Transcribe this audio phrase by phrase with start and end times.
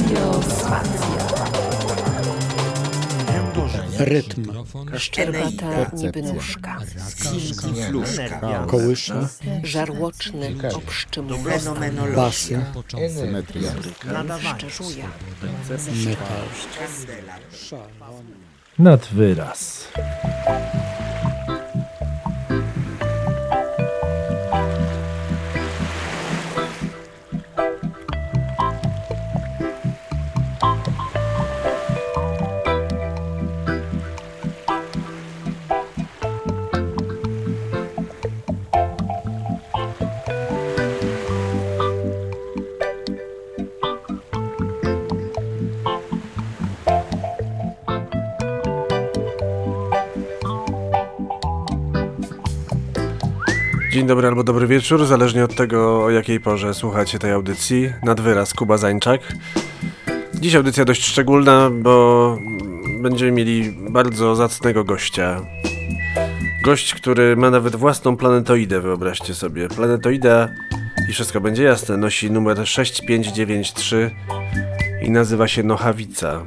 [0.00, 1.10] Radio Spacja.
[3.98, 4.52] Rytm.
[4.98, 6.78] Szczerbata niby nóżka.
[8.66, 9.28] Kołysza.
[9.62, 11.58] Żarłoczny obszczymuje.
[12.16, 12.60] Basy.
[14.56, 15.06] Szczerzuja.
[16.04, 16.42] Metal.
[18.78, 19.88] nad wyraz.
[54.00, 57.92] Dzień dobry albo dobry wieczór, zależnie od tego o jakiej porze słuchacie tej audycji.
[58.02, 59.20] Nad wyraz Kuba Zańczak.
[60.34, 62.38] Dziś audycja dość szczególna, bo
[63.02, 65.40] będziemy mieli bardzo zacnego gościa.
[66.64, 69.68] Gość, który ma nawet własną planetoidę, wyobraźcie sobie.
[69.68, 70.48] Planetoida,
[71.08, 74.10] i wszystko będzie jasne, nosi numer 6593
[75.02, 76.40] i nazywa się Nochawica.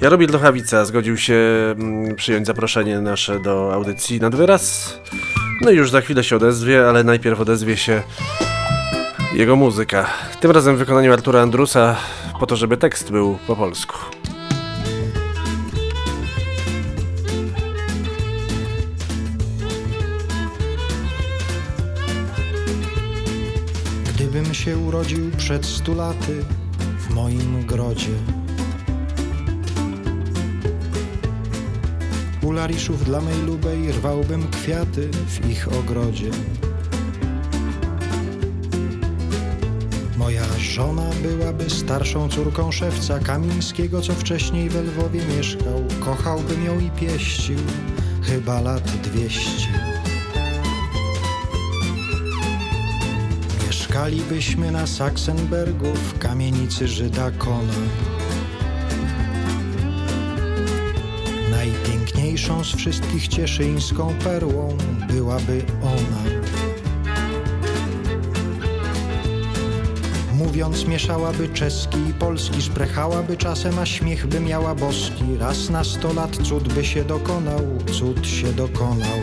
[0.00, 1.34] Jaromir Nochawica zgodził się
[1.78, 4.94] mm, przyjąć zaproszenie nasze do audycji nad wyraz.
[5.60, 8.02] No i już za chwilę się odezwie, ale najpierw odezwie się
[9.34, 10.06] jego muzyka.
[10.40, 11.96] Tym razem w wykonaniu Artura Andrusa,
[12.40, 13.96] po to, żeby tekst był po polsku.
[24.14, 26.44] Gdybym się urodził przed stu laty
[26.98, 28.45] w moim grodzie.
[32.46, 36.30] U lariszów dla mej lubej rwałbym kwiaty w ich ogrodzie.
[40.16, 45.84] Moja żona byłaby starszą córką szewca Kamińskiego, co wcześniej we Lwowie mieszkał.
[46.00, 47.58] Kochałbym ją i pieścił,
[48.22, 49.68] chyba lat dwieście.
[53.66, 58.15] Mieszkalibyśmy na Saksenbergu w kamienicy Żyda Kona.
[62.26, 64.76] Najpiękniejszą z wszystkich cieszyńską perłą
[65.08, 66.22] byłaby ona.
[70.34, 75.24] Mówiąc mieszałaby czeski i polski, szprechałaby czasem, a śmiech by miała boski.
[75.38, 77.60] Raz na sto lat cud by się dokonał,
[77.92, 79.18] cud się dokonał.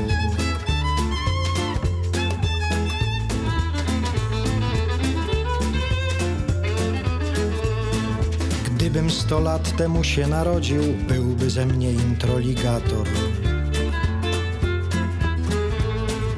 [9.14, 13.08] Sto lat temu się narodził, byłby ze mnie introligator.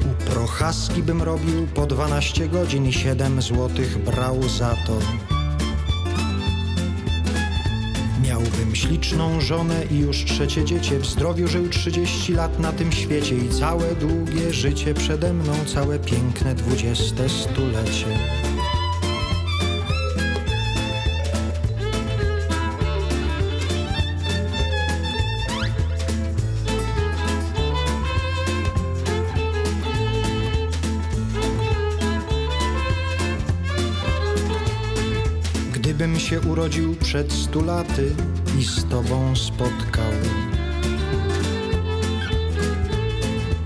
[0.04, 4.98] U Prochaski bym robił po 12 godzin i 7 złotych brał za to.
[8.22, 10.98] Miałbym śliczną żonę i już trzecie dziecię.
[10.98, 15.98] W zdrowiu żył 30 lat na tym świecie i całe długie życie przede mną, całe
[15.98, 18.06] piękne dwudzieste stulecie.
[36.56, 38.14] Urodził przed stu laty
[38.58, 40.12] i z tobą spotkał.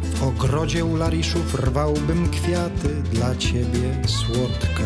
[0.02, 4.84] W ogrodzie u lariszów rwałbym kwiaty dla ciebie słodka.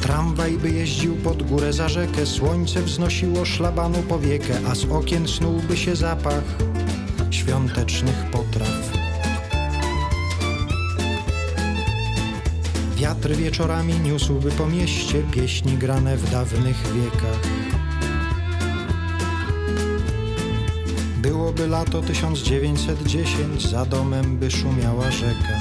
[0.00, 5.76] Tramwaj by jeździł pod górę za rzekę, słońce wznosiło szlabanu powiekę, a z okien snułby
[5.76, 6.44] się zapach
[7.30, 8.83] świątecznych potraw.
[13.04, 17.40] Wiatr wieczorami niósłby po mieście pieśni grane w dawnych wiekach.
[21.16, 25.54] Byłoby lato 1910, za domem by szumiała rzeka.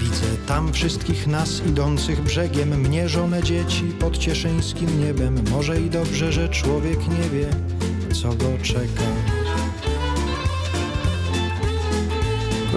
[0.00, 5.42] Widzę tam wszystkich nas idących brzegiem, mnie żonę dzieci pod cieszyńskim niebem.
[5.50, 7.48] Może i dobrze, że człowiek nie wie,
[8.14, 9.25] co go czeka.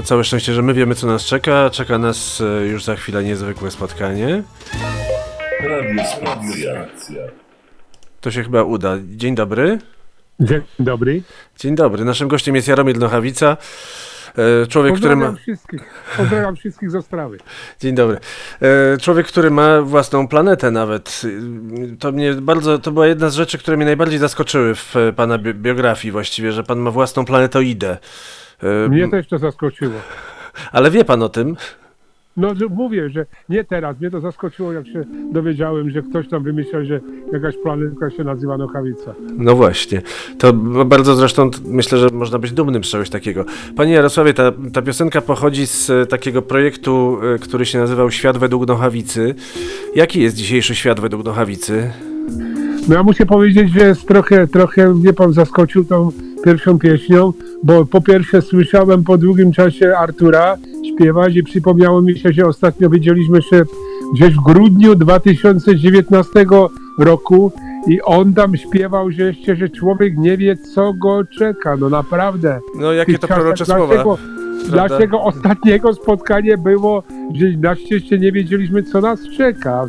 [0.04, 1.70] Całe szczęście, że my wiemy co nas czeka.
[1.70, 4.44] Czeka nas e, już za chwilę niezwykłe spotkanie.
[5.64, 6.86] Radio Spacja.
[8.22, 8.98] To się chyba uda.
[9.10, 9.80] Dzień dobry.
[10.40, 11.22] Dzień dobry.
[11.60, 12.06] Dzień dobry.
[12.06, 13.58] Naszym gościem jest Jaromir Nochawica.
[14.64, 15.26] e, Człowiek, który ma...
[15.26, 15.82] Pozdrawiam wszystkich.
[16.18, 17.38] Pozdrawiam wszystkich z Ostrawy.
[17.82, 18.18] Dzień dobry.
[18.94, 21.22] E, Człowiek, który ma własną planetę nawet.
[22.00, 25.54] To mnie bardzo, to była jedna z rzeczy, które mnie najbardziej zaskoczyły w pana bi-
[25.54, 27.98] biografii właściwie, że pan ma własną planetoidę.
[28.64, 29.96] E, Mnie też to zaskoczyło.
[30.72, 31.56] Ale wie pan o tym?
[32.38, 34.00] No że mówię, że nie teraz.
[34.00, 37.00] Mnie to zaskoczyło, jak się dowiedziałem, że ktoś tam wymyślał, że
[37.34, 39.14] jakaś planetka się nazywa Nokawica.
[39.38, 40.02] No właśnie.
[40.38, 40.54] To
[40.86, 43.46] bardzo zresztą myślę, że można być dumnym z czegoś takiego.
[43.76, 48.38] Panie Jarosławie, ta, ta piosenka pochodzi z e, takiego projektu, e, który się nazywał Świat
[48.38, 49.36] według Nochawicy.
[49.96, 51.92] Jaki jest dzisiejszy świat według Nochawicy?
[52.88, 56.12] No ja muszę powiedzieć, że jest trochę, trochę mnie pan zaskoczył tą
[56.44, 57.34] pierwszą pieśnią,
[57.64, 60.58] bo po pierwsze słyszałem po długim czasie Artura
[60.94, 63.64] śpiewać i przypomniało mi się, że ostatnio widzieliśmy się
[64.14, 66.46] gdzieś w grudniu 2019
[67.00, 67.52] roku
[67.88, 71.76] i on tam śpiewał, że jeszcze, że człowiek nie wie, co go czeka.
[71.76, 72.60] No naprawdę.
[72.76, 74.18] No jakie to prorocze słowa.
[74.70, 74.96] Prawda?
[74.96, 77.04] naszego ostatniego spotkanie było,
[77.36, 79.88] że na szczęście nie wiedzieliśmy, co nas czeka.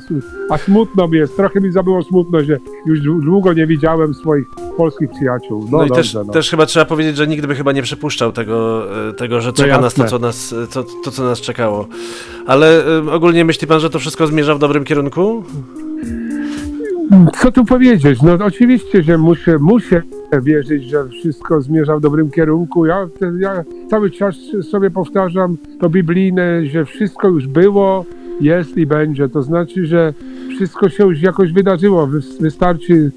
[0.51, 4.47] A smutno mi jest, trochę mi zabyło smutno, że już długo nie widziałem swoich
[4.77, 5.67] polskich przyjaciół.
[5.71, 6.33] No, No, i dobrze, też, no.
[6.33, 9.81] też chyba trzeba powiedzieć, że nikt by chyba nie przypuszczał tego, e, tego że czeka
[9.81, 11.87] nas to co nas, e, co, to, co nas czekało.
[12.47, 15.45] Ale e, ogólnie myśli pan, że to wszystko zmierza w dobrym kierunku?
[17.43, 18.23] Co tu powiedzieć?
[18.23, 20.03] No oczywiście, że muszę, muszę
[20.43, 22.87] wierzyć, że wszystko zmierza w dobrym kierunku.
[22.87, 23.09] Ja,
[23.39, 24.35] ja cały czas
[24.71, 28.05] sobie powtarzam to biblijne, że wszystko już było,
[28.41, 29.29] jest i będzie.
[29.29, 30.15] To znaczy, że
[30.57, 32.07] wszystko się już jakoś wydarzyło.
[32.07, 33.11] Wy- Wystarczy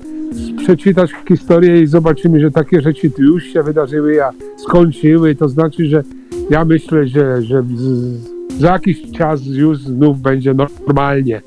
[0.58, 5.36] przeczytać historię i zobaczymy, że takie rzeczy już się wydarzyły, a skończyły.
[5.36, 6.04] To znaczy, że
[6.50, 11.42] ja myślę, że, że z, za jakiś czas już znów będzie normalnie.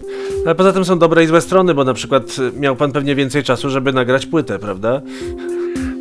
[0.45, 3.15] Ale poza tym są dobre i złe strony, bo na przykład e, miał pan pewnie
[3.15, 5.01] więcej czasu, żeby nagrać płytę, prawda?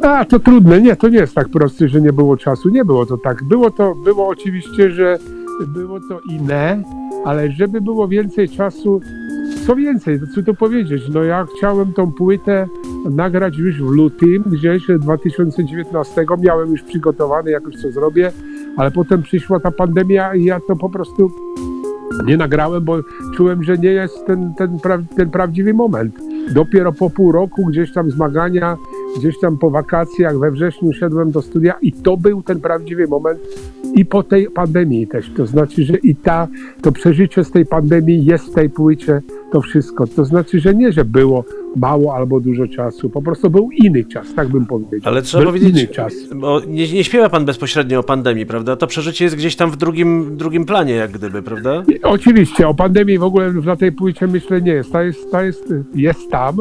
[0.02, 0.82] A, to trudne.
[0.82, 2.70] Nie, to nie jest tak proste, że nie było czasu.
[2.70, 3.44] Nie było to tak.
[3.44, 5.20] Było to, było oczywiście, że
[5.68, 6.84] było to inne,
[7.26, 9.02] ale żeby było więcej czasu,
[9.68, 12.68] co więcej, co tu powiedzieć, no ja chciałem tą płytę
[13.10, 18.32] nagrać już w lutym, gdzieś 2019, miałem już przygotowany, jakoś co zrobię,
[18.78, 21.32] ale potem przyszła ta pandemia i ja to po prostu
[22.26, 22.98] nie nagrałem, bo
[23.36, 26.16] czułem, że nie jest ten, ten, pra, ten prawdziwy moment.
[26.54, 28.78] Dopiero po pół roku gdzieś tam zmagania,
[29.16, 33.40] gdzieś tam po wakacjach we wrześniu szedłem do studia i to był ten prawdziwy moment
[33.96, 35.32] i po tej pandemii też.
[35.38, 36.48] To znaczy, że i ta,
[36.82, 39.22] to przeżycie z tej pandemii jest w tej płycie,
[39.52, 40.08] to wszystko.
[40.08, 41.44] To znaczy, że nie, że było
[41.76, 45.12] mało albo dużo czasu, po prostu był inny czas, tak bym powiedział.
[45.12, 46.14] Ale trzeba był powiedzieć, inny czas.
[46.36, 48.76] bo nie, nie śpiewa pan bezpośrednio o pandemii, prawda?
[48.76, 51.84] To przeżycie jest gdzieś tam w drugim, drugim planie, jak gdyby, prawda?
[52.04, 54.92] Oczywiście, o pandemii w ogóle na tej płycie myślę nie jest.
[54.92, 56.56] Ta jest, ta jest, jest tam,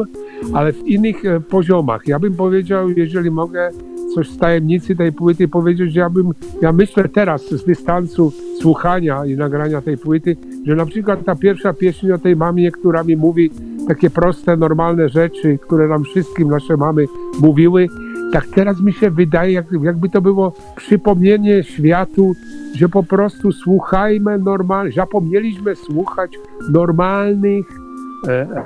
[0.53, 2.07] ale w innych e, poziomach.
[2.07, 3.71] Ja bym powiedział, jeżeli mogę
[4.15, 6.31] coś z tajemnicy tej płyty powiedzieć, że ja bym,
[6.61, 8.31] ja myślę teraz z dystansu
[8.61, 13.03] słuchania i nagrania tej płyty, że na przykład ta pierwsza pieśń o tej mamie, która
[13.03, 13.51] mi mówi
[13.87, 17.05] takie proste, normalne rzeczy, które nam wszystkim nasze mamy
[17.41, 17.87] mówiły,
[18.33, 22.33] tak teraz mi się wydaje, jak, jakby to było przypomnienie światu,
[22.75, 26.31] że po prostu słuchajmy normalnie, zapomnieliśmy słuchać
[26.71, 27.84] normalnych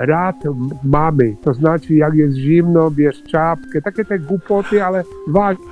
[0.00, 1.36] rad m- mamy.
[1.42, 5.64] To znaczy, jak jest zimno, bierz czapkę, takie te głupoty, ale ważne.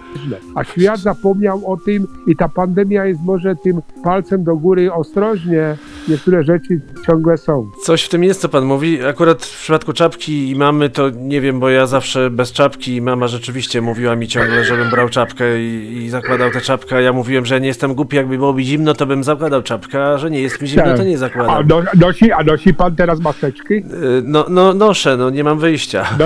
[0.54, 5.76] A świat zapomniał o tym i ta pandemia jest może tym palcem do góry ostrożnie.
[6.08, 7.70] Niektóre rzeczy ciągle są.
[7.82, 9.04] Coś w tym jest, co pan mówi.
[9.04, 13.02] Akurat w przypadku czapki i mamy, to nie wiem, bo ja zawsze bez czapki i
[13.02, 16.96] mama rzeczywiście mówiła mi ciągle, żebym brał czapkę i, i zakładał tę czapkę.
[16.96, 20.04] a Ja mówiłem, że nie jestem głupi, jakby było mi zimno, to bym zakładał czapkę,
[20.04, 21.66] a że nie jest mi zimno, to nie A, zakładam.
[21.68, 23.74] no, nosi, a nosi pan teraz maseczki?
[23.74, 23.82] Y,
[24.24, 26.06] No, no, noszę, no nie mam wyjścia.
[26.18, 26.24] No,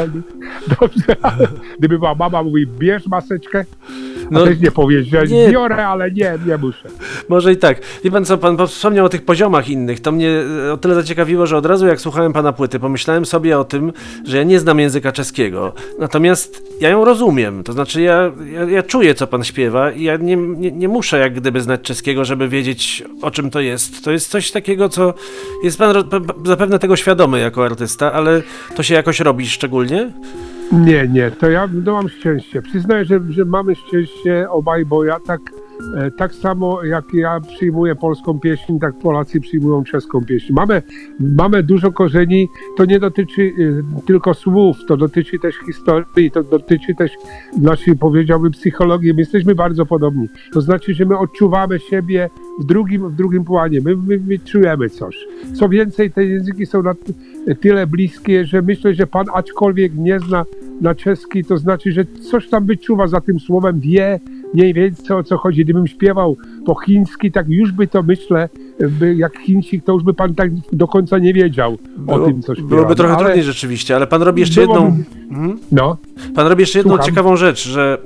[0.80, 1.16] dobrze,
[1.78, 3.72] gdyby była mama mówi, bierz maseczkę, a
[4.31, 5.49] No, też nie powiesz, że nie.
[5.49, 6.88] biorę, ale nie, nie muszę.
[7.29, 7.81] Może i tak.
[8.05, 10.00] Wie pan co, pan wspomniał o tych poziomach innych.
[10.00, 10.31] To mnie
[10.69, 13.93] e, o tyle zaciekawiło, że od razu jak słuchałem pana płyty, pomyślałem sobie o tym,
[14.26, 15.73] że ja nie znam języka czeskiego.
[15.99, 17.64] Natomiast ja ją rozumiem.
[17.64, 21.19] To znaczy ja, ja, ja czuję, co pan śpiewa i ja nie, nie, nie muszę
[21.19, 24.05] jak gdyby znać czeskiego, żeby wiedzieć, o czym to jest.
[24.05, 25.14] To jest coś takiego, co
[25.64, 26.05] jest pan
[26.45, 28.43] zapewne tego świadomy jako artysta, ale
[28.76, 30.11] to się jakoś robi szczególnie?
[30.73, 32.62] Nie, nie, to ja no, mam szczęście.
[32.62, 35.41] Przyznaję, że, że mamy szczęście obaj, bo ja tak,
[36.16, 40.52] tak samo jak ja przyjmuję polską pieśń, tak Polacy przyjmują czeską pieśń.
[40.52, 40.82] Mamy,
[41.20, 46.94] mamy dużo korzeni, to nie dotyczy e, tylko słów, to dotyczy też historii, to dotyczy
[46.94, 47.10] też
[47.60, 49.14] naszej, powiedziałbym, psychologii.
[49.14, 50.28] My jesteśmy bardzo podobni.
[50.52, 54.88] To znaczy, że my odczuwamy siebie w drugim, w drugym planie, my, my, my czujemy
[54.88, 55.16] coś.
[55.54, 56.94] Co więcej, te języki są na
[57.60, 60.44] tyle bliskie, że myślę, że pan aczkolwiek nie zna
[60.80, 64.20] na czeski, to znaczy, że coś tam wyczuwa za tym słowem, wie
[64.54, 65.64] mniej więcej o co chodzi.
[65.64, 68.49] Gdybym śpiewał po chiński, tak już by to myślę,
[68.81, 72.55] by, jak Chińczyk, to już by pan tak do końca nie wiedział o tym, co
[72.55, 72.69] śpiewa.
[72.69, 74.97] byłoby trochę No, ale trudniej rzeczywiście, ale pan robi jeszcze jedną,
[75.73, 75.97] No,
[76.35, 77.07] Pan robi jeszcze jedną Słucham.
[77.11, 77.99] ciekawą rzecz, że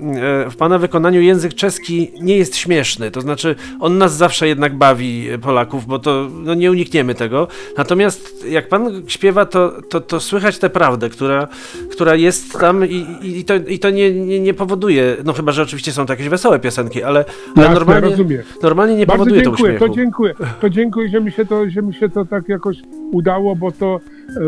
[0.46, 3.10] e, w pana wykonaniu język czeski nie jest śmieszny.
[3.10, 7.48] To znaczy, on nas zawsze jednak bawi, e, Polaków, bo to no, nie unikniemy tego.
[7.78, 11.48] Natomiast jak pan śpiewa, to, to, to słychać tę prawdę, która,
[11.92, 15.62] która jest tam i, i, to, i to nie, nie, nie powoduje, no chyba, że
[15.62, 17.24] oczywiście są to jakieś wesołe piosenki, ale,
[17.56, 18.16] ale Jasne, normalnie,
[18.62, 19.88] normalnie nie bardzo powoduje to dziękuję, uśmiechu.
[19.88, 20.34] to dziękuję.
[20.60, 22.76] To dziękuję, że mi się to, że mi się to tak jakoś
[23.12, 24.00] udało, bo to,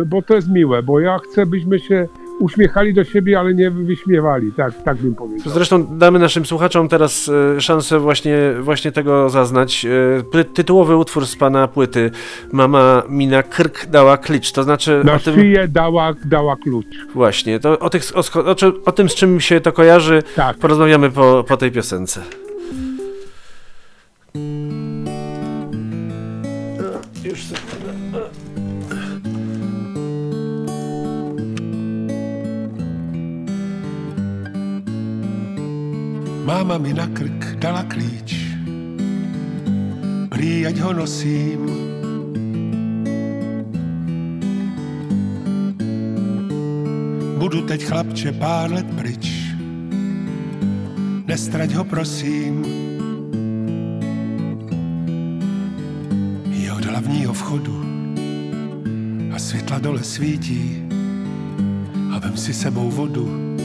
[0.02, 2.08] e, bo to jest miłe, bo ja chcę, byśmy się
[2.40, 5.52] uśmiechali do siebie, ale nie wyśmiewali, tak, tak bym powiedział.
[5.52, 9.86] Zresztą damy naszym słuchaczom teraz e, szansę właśnie, właśnie tego zaznać.
[10.34, 12.10] E, tytułowy utwór z pana płyty
[12.52, 16.86] Mama Mina Krk dała klicz, to znaczy Na tym szyję dała, dała klucz.
[17.14, 20.56] właśnie, to o, tych, o, o, o tym z czym się to kojarzy Tak.
[20.58, 22.20] porozmawiamy po, po tej piosence.
[27.28, 27.52] Już.
[36.48, 38.32] Máma mi na krk dala klíč,
[40.32, 41.68] prý ať ho nosím.
[47.36, 49.52] Budu teď chlapče pár let pryč,
[51.28, 52.87] nestrať ho prosím.
[57.08, 57.84] Hlavního vchodu.
[59.32, 60.82] A světla dole svítí.
[62.12, 63.56] A vem si sebou vodu.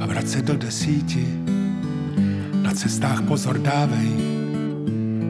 [0.00, 1.26] A vrať se do desíti.
[2.62, 4.10] Na cestách pozor dávej,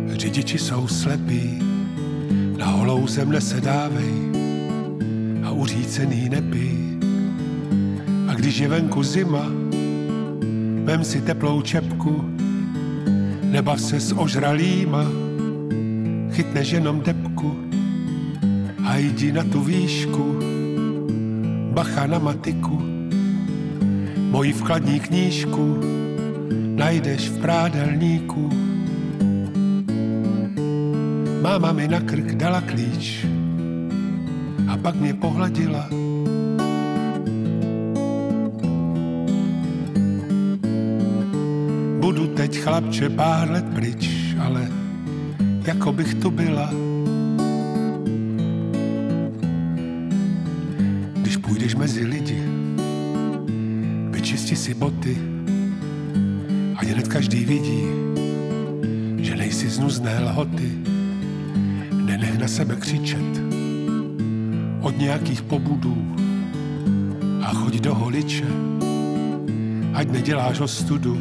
[0.08, 1.58] řidiči jsou slepí,
[2.58, 4.14] na holou zem nesedávej
[5.44, 6.98] a uřícený nepí.
[8.28, 9.46] A když je venku zima,
[10.84, 12.24] vem si teplou čepku,
[13.42, 15.25] nebav se s ožralýma,
[16.36, 17.56] chytneš jenom depku
[18.84, 20.36] a jdi na tu výšku,
[21.72, 22.76] bacha na matiku
[24.36, 25.80] moji vkladní knížku
[26.76, 28.52] najdeš v prádelníku.
[31.40, 33.24] Máma mi na krk dala klíč
[34.68, 35.88] a pak mě pohladila.
[42.00, 44.85] Budu teď chlapče pár let pryč, ale
[45.66, 46.70] jako bych tu byla.
[51.14, 52.42] Když půjdeš mezi lidi,
[54.10, 55.18] vyčisti si boty,
[56.76, 57.82] ať hned každý vidí,
[59.16, 60.72] že nejsi z nuzné lhoty.
[62.04, 63.42] Nenech na sebe křičet
[64.80, 66.16] od nějakých pobudů
[67.42, 68.46] a choď do holiče,
[69.94, 71.18] ať neděláš ostudu.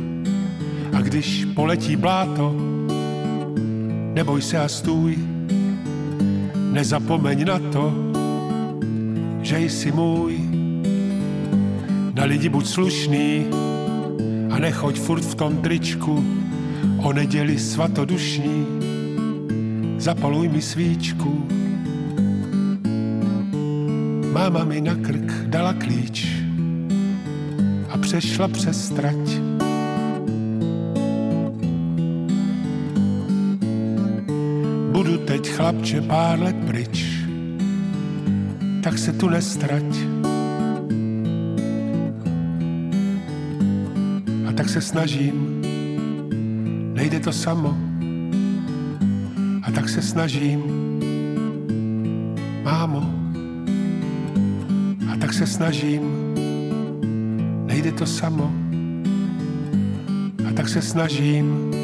[0.93, 2.75] A když poletí bláto,
[4.15, 5.17] neboj se a stůj,
[6.72, 7.93] nezapomeň na to,
[9.41, 10.39] že jsi můj.
[12.13, 13.45] Na lidi buď slušný
[14.50, 16.24] a nechoď furt v tom tričku
[17.03, 18.65] o neděli svatodušní.
[19.98, 21.48] Zapaluj mi svíčku.
[24.31, 26.27] Máma mi na krk dala klíč
[27.89, 29.44] a přešla přes trať.
[35.55, 37.24] Chlapče pár let pryč,
[38.83, 39.88] tak se tu nestrať.
[44.47, 45.62] A tak se snažím,
[46.93, 47.77] nejde to samo.
[49.63, 50.59] A tak se snažím,
[52.63, 53.07] mámo.
[55.07, 56.03] A tak se snažím,
[57.65, 58.51] nejde to samo.
[60.47, 61.75] A tak se snažím,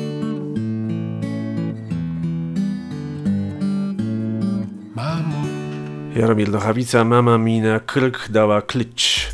[6.21, 9.27] Jaromir Nochawica, Mama Mina Krk dała klicz.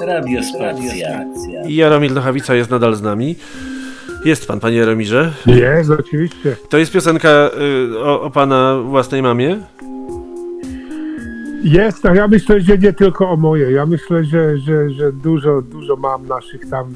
[0.00, 1.24] Radio Spacja.
[1.66, 3.36] I Jaromir Nochawica jest nadal z nami.
[4.24, 5.32] Jest pan, panie Jaromirze.
[5.46, 6.56] Jest, oczywiście.
[6.68, 9.60] To jest piosenka y, o, o pana własnej mamie?
[11.64, 13.70] Jest, a ja myślę, że nie tylko o moje.
[13.70, 16.94] Ja myślę, że, że, że dużo, dużo mam naszych tam,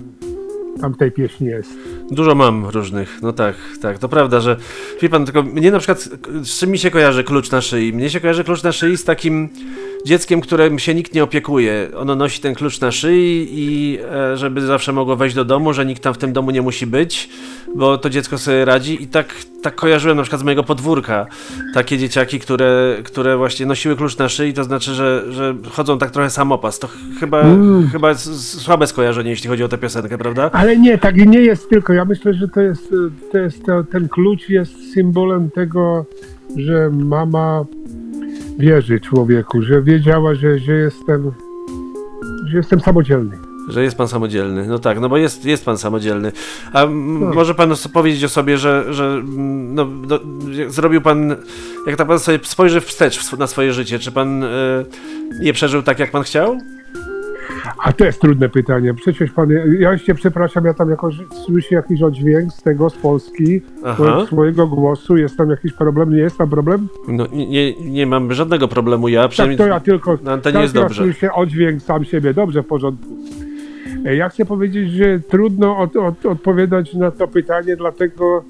[0.81, 1.71] tam tej pieśni jest.
[2.11, 4.57] Dużo mam różnych, no tak, tak, to prawda, że
[5.03, 6.09] wie pan, tylko mnie na przykład,
[6.43, 7.93] z czym mi się kojarzy klucz na szyi?
[7.93, 9.49] Mnie się kojarzy klucz na szyi z takim
[10.07, 11.89] dzieckiem, którym się nikt nie opiekuje.
[11.97, 15.87] Ono nosi ten klucz na szyi i e, żeby zawsze mogło wejść do domu, że
[15.87, 17.29] nikt tam w tym domu nie musi być,
[17.77, 21.27] bo to dziecko sobie radzi i tak, tak kojarzyłem na przykład z mojego podwórka
[21.75, 26.11] takie dzieciaki, które, które właśnie nosiły klucz na szyi, to znaczy, że, że chodzą tak
[26.11, 26.79] trochę samopas.
[26.79, 27.45] To ch- chyba,
[27.93, 30.51] chyba jest s- słabe skojarzenie, jeśli chodzi o tę piosenkę, prawda?
[30.53, 31.93] Ale nie, tak nie jest tylko.
[31.93, 32.95] Ja myślę, że to jest,
[33.33, 36.07] to jest to, ten klucz jest symbolem tego,
[36.57, 37.65] że mama
[38.59, 41.33] wierzy człowieku, że wiedziała, że, że jestem
[42.47, 43.39] że jestem samodzielny.
[43.69, 44.67] Że jest pan samodzielny.
[44.67, 46.33] No tak, no bo jest, jest pan samodzielny.
[46.73, 47.35] A m, No.
[47.35, 49.23] może pan powiedzieć o sobie, że, że
[49.75, 49.87] no,
[50.69, 51.37] zrobił pan,
[51.87, 54.49] jak tak pan sobie spojrzy wstecz na swoje życie, czy pan e,
[55.41, 56.59] je przeżył tak, jak pan chciał?
[57.85, 58.95] A to jest trudne pytanie.
[58.95, 61.15] Przecież pan, ja jeszcze przepraszam, ja tam jakoś
[61.47, 64.25] słyszę jakiś oddźwięk z tego, z Polski, Aha.
[64.27, 65.17] swojego głosu.
[65.17, 66.11] Jest tam jakiś problem?
[66.11, 66.89] Nie jest tam problem?
[67.09, 69.59] No, nie- nie, mam żadnego problemu, ja Tak, przynajmniej...
[69.59, 71.03] to ja tylko na antenie tak, jest dobrze.
[71.03, 72.35] słyszę oddźwięk sam siebie.
[72.35, 73.07] Dobrze, w porządku.
[74.05, 78.45] E, Ja chcę powiedzieć, że trudno od, od, odpowiadać na to pytanie, dlatego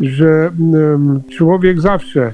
[0.00, 2.32] że mm, człowiek zawsze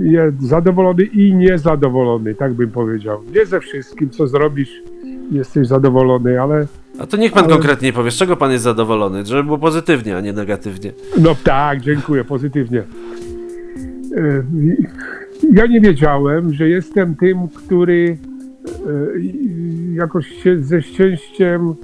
[0.00, 3.20] jest zadowolony i niezadowolony, tak bym powiedział.
[3.34, 4.82] Nie ze wszystkim, co zrobisz,
[5.30, 6.66] jesteś zadowolony, ale
[6.98, 10.16] A to niech pan Ale- konkretnie powie, z czego pan jest zadowolony, żeby było pozytywnie,
[10.16, 10.92] a nie negatywnie.
[11.18, 12.82] No tak, dziękuję, pozytywnie.
[14.16, 14.42] E,
[15.52, 18.16] Ja nie wiedziałem, że jestem tym, który
[18.66, 18.90] e,
[19.94, 21.74] jakoś się ze szczęściem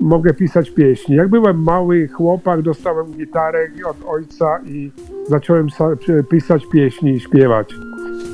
[0.00, 1.16] mogę pisać pieśni.
[1.16, 4.90] Jak byłem mały chłopak, dostałem gitarę od ojca i
[5.28, 5.66] zacząłem
[6.30, 7.74] pisać pieśni i śpiewać.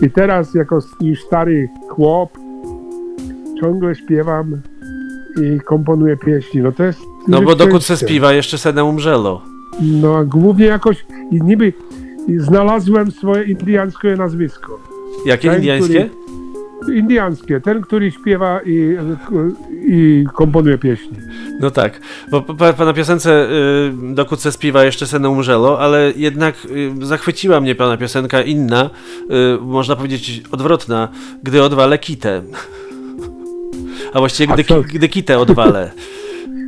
[0.02, 2.38] I teraz, jako już stary chłop,
[3.60, 4.60] ciągle śpiewam
[5.42, 6.60] i komponuję pieśni.
[6.60, 7.00] No to jest.
[7.28, 9.42] No bo dokąd se spiwa, jeszcze se umrzelo.
[9.80, 11.72] No, a głównie jakoś i niby
[12.36, 14.78] znalazłem swoje indiańskie nazwisko.
[15.26, 16.10] Jakie Ten, indiańskie?
[16.94, 18.96] Indiańskie, ten, który śpiewa i,
[19.86, 21.16] i komponuje pieśni.
[21.60, 22.00] No tak,
[22.30, 23.48] bo pa, pana piosence
[24.10, 26.54] y, dokąd se spiwa, jeszcze se umrzelo, ale jednak
[27.02, 28.90] y, zachwyciła mnie pana piosenka inna,
[29.30, 31.08] y, można powiedzieć odwrotna,
[31.42, 32.42] gdy odwalę kitę.
[34.12, 35.90] A właściwie gdy, gdy kitę odwalę.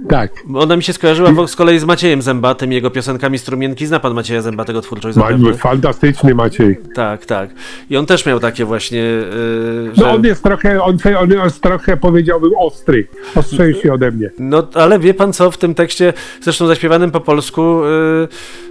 [0.08, 0.32] Tak.
[0.54, 3.86] Ona mi się skojarzyła z kolei z Maciejem Zębatym, jego piosenkami Strumienki.
[3.86, 5.54] Zna pan Macieja Zębatego twórczość zapewne?
[5.54, 6.78] Fantastyczny Maciej.
[6.94, 7.50] Tak, tak.
[7.90, 10.02] I on też miał takie właśnie, y, że...
[10.02, 13.08] No on jest trochę, on, on jest trochę powiedziałbym ostry.
[13.34, 14.30] Ostrzejszy ode mnie.
[14.38, 18.28] No, ale wie pan co, w tym tekście, zresztą zaśpiewanym po polsku, yy,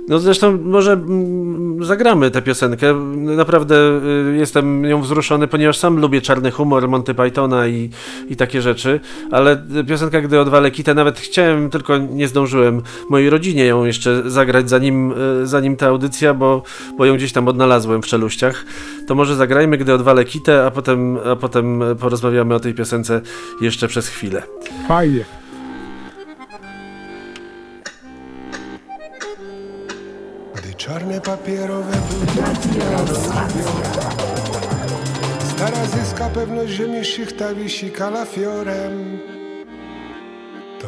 [0.08, 2.94] no zresztą może mm, zagramy tę piosenkę.
[3.16, 3.76] Naprawdę
[4.32, 7.90] yy, jestem nią wzruszony, ponieważ sam lubię czarny humor Monty Pythona i,
[8.30, 9.00] i takie rzeczy,
[9.32, 14.70] ale piosenka, gdy odwalę kitę, nawet chciałem, tylko nie zdążyłem mojej rodzinie ją jeszcze zagrać,
[14.70, 16.64] zanim, yy, zanim ta audycja, bo,
[16.98, 18.66] bo ją gdzieś tam odnalazłem w czeluściach.
[19.08, 23.22] To może zagrajmy, gdy odwalę kitę, a potem, a potem porozmawiamy o tej piosence
[23.62, 24.44] jeszcze przez chwilę.
[24.88, 25.26] Fajnie.
[30.56, 31.94] Gdy czarne papierowe
[35.56, 39.20] Stara zyska pewność, że mi szychta wisi kalafiorem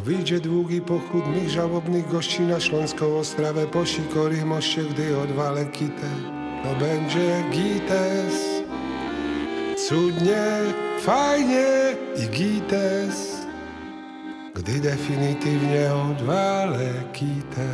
[0.04, 6.10] Wyjdzie długi pochód mych żałobnych gości na Śląską Ostrawę Po sikorych moście, gdy odwalę kitę.
[6.64, 8.64] To będzie gites.
[9.88, 10.44] Cudnie,
[11.00, 11.68] fajnie
[12.24, 13.46] i gites.
[14.56, 17.68] Gdy definitywnie odwalę kitę.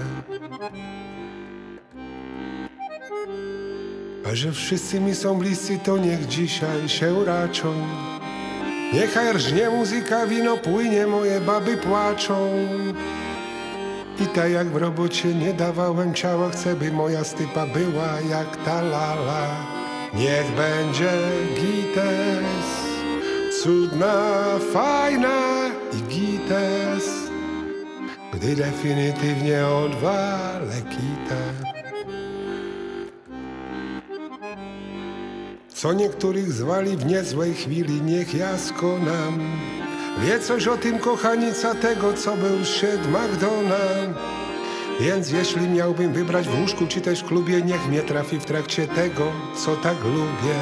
[4.31, 7.73] A że wszyscy mi są bliscy, to niech dzisiaj się raczą.
[8.93, 12.49] Niechaj rżnie muzyka, wino płynie, moje baby płaczą.
[14.19, 18.81] I tak jak w robocie nie dawałem ciała, chcę by moja stypa była jak ta
[18.81, 19.47] lala.
[20.13, 21.11] Niech będzie
[21.55, 22.69] gites,
[23.63, 24.33] cudna,
[24.73, 27.05] fajna i gites,
[28.33, 31.76] gdy definitywnie odwalę kitę.
[35.77, 39.39] Co niektórych zwali w niezłej chwili, niech jasko nam.
[40.21, 44.17] Wie coś o tym kochanica tego, co był szedł McDonald
[44.99, 48.87] Więc jeśli miałbym wybrać w łóżku czy też w klubie Niech mnie trafi w trakcie
[48.87, 49.31] tego,
[49.65, 50.59] co tak lubię.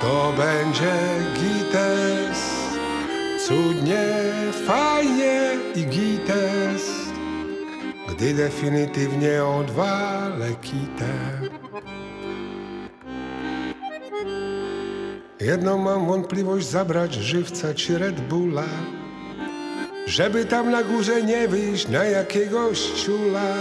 [0.00, 0.94] To będzie
[1.34, 2.38] gites.
[3.46, 4.08] Cudnie,
[4.66, 6.90] fajnie i gites.
[8.08, 11.14] Gdy definitywnie odwalę kitę
[15.40, 18.64] Jedną mam wątpliwość zabrać żywca czy Red Bulla
[20.06, 23.54] Żeby tam na górze nie wyjść na jakiegoś ciula.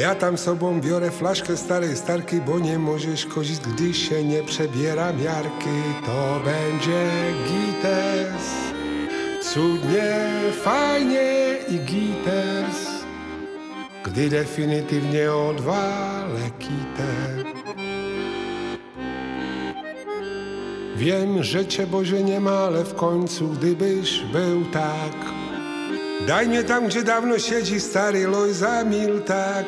[0.00, 5.12] Ja tam sobą biorę flaszkę starej starki Bo nie możesz kozić, gdy się nie przebiera
[5.12, 5.82] miarki.
[6.06, 7.10] To będzie
[7.48, 8.52] gites.
[9.52, 10.14] Cudnie,
[10.62, 13.04] fajnie i gites
[14.04, 17.41] Gdy definitywnie odwalę kitę
[20.96, 25.12] Wiem, że Cię Boże nie ma, ale w końcu gdybyś był tak
[26.26, 29.66] Daj mnie tam, gdzie dawno siedzi stary Lojza Miltak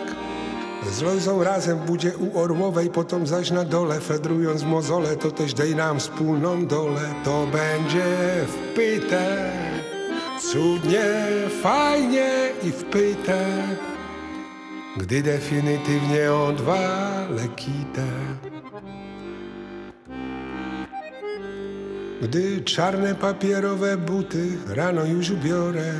[0.93, 5.77] Z Lojzą razem budzie u Orłowej, potem zaś na dole, fedrując mozole, to też dej
[5.77, 7.15] nam wspólną dolę.
[7.25, 8.05] To będzie
[8.47, 9.53] wpyte,
[10.53, 11.05] cudnie,
[11.63, 13.69] fajnie i wpyte,
[14.97, 18.07] gdy definitywnie odwalę kitę.
[22.25, 25.93] Gdy czarne papierowe buty rano już ubiorę,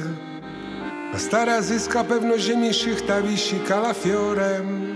[1.15, 4.95] a stara zyska pewność ziemi szychta wisi kalafiorem.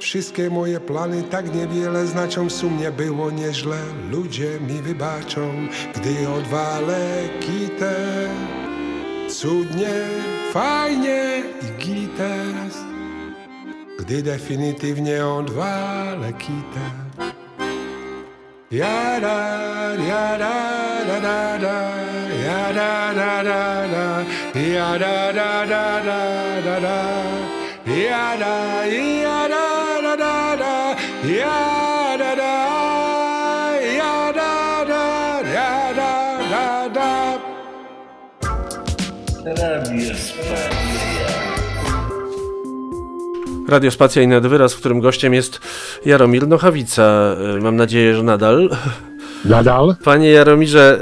[0.00, 3.76] Wszystkie moje plany tak niewiele znaczą, w sumie było nieźle,
[4.10, 7.94] ludzie mi wybaczą, gdy odwalę kitę.
[9.28, 9.94] Cudnie,
[10.52, 12.76] fajnie i gites,
[13.98, 17.07] gdy definitywnie odwalę kitę.
[39.44, 40.88] Radio Spacja.
[43.68, 45.60] Radio Spacja i Nadwyraz, w którym gościem jest
[46.06, 47.36] Jaromir Nochawica.
[47.56, 48.68] E, Mam nadzieję, że nadal.
[49.44, 49.96] Nadal?
[50.04, 50.98] Panie Jaromirze,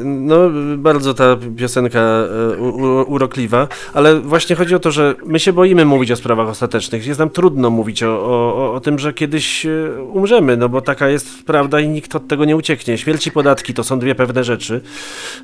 [0.00, 0.36] y, no
[0.76, 2.24] bardzo ta piosenka
[2.56, 2.60] y,
[3.04, 7.06] urokliwa, ale właśnie chodzi o to, że my się boimy mówić o sprawach ostatecznych.
[7.06, 11.08] Jest nam trudno mówić o, o, o tym, że kiedyś y, umrzemy, no bo taka
[11.08, 12.98] jest prawda i nikt od tego nie ucieknie.
[12.98, 14.80] Śmierć i podatki to są dwie pewne rzeczy.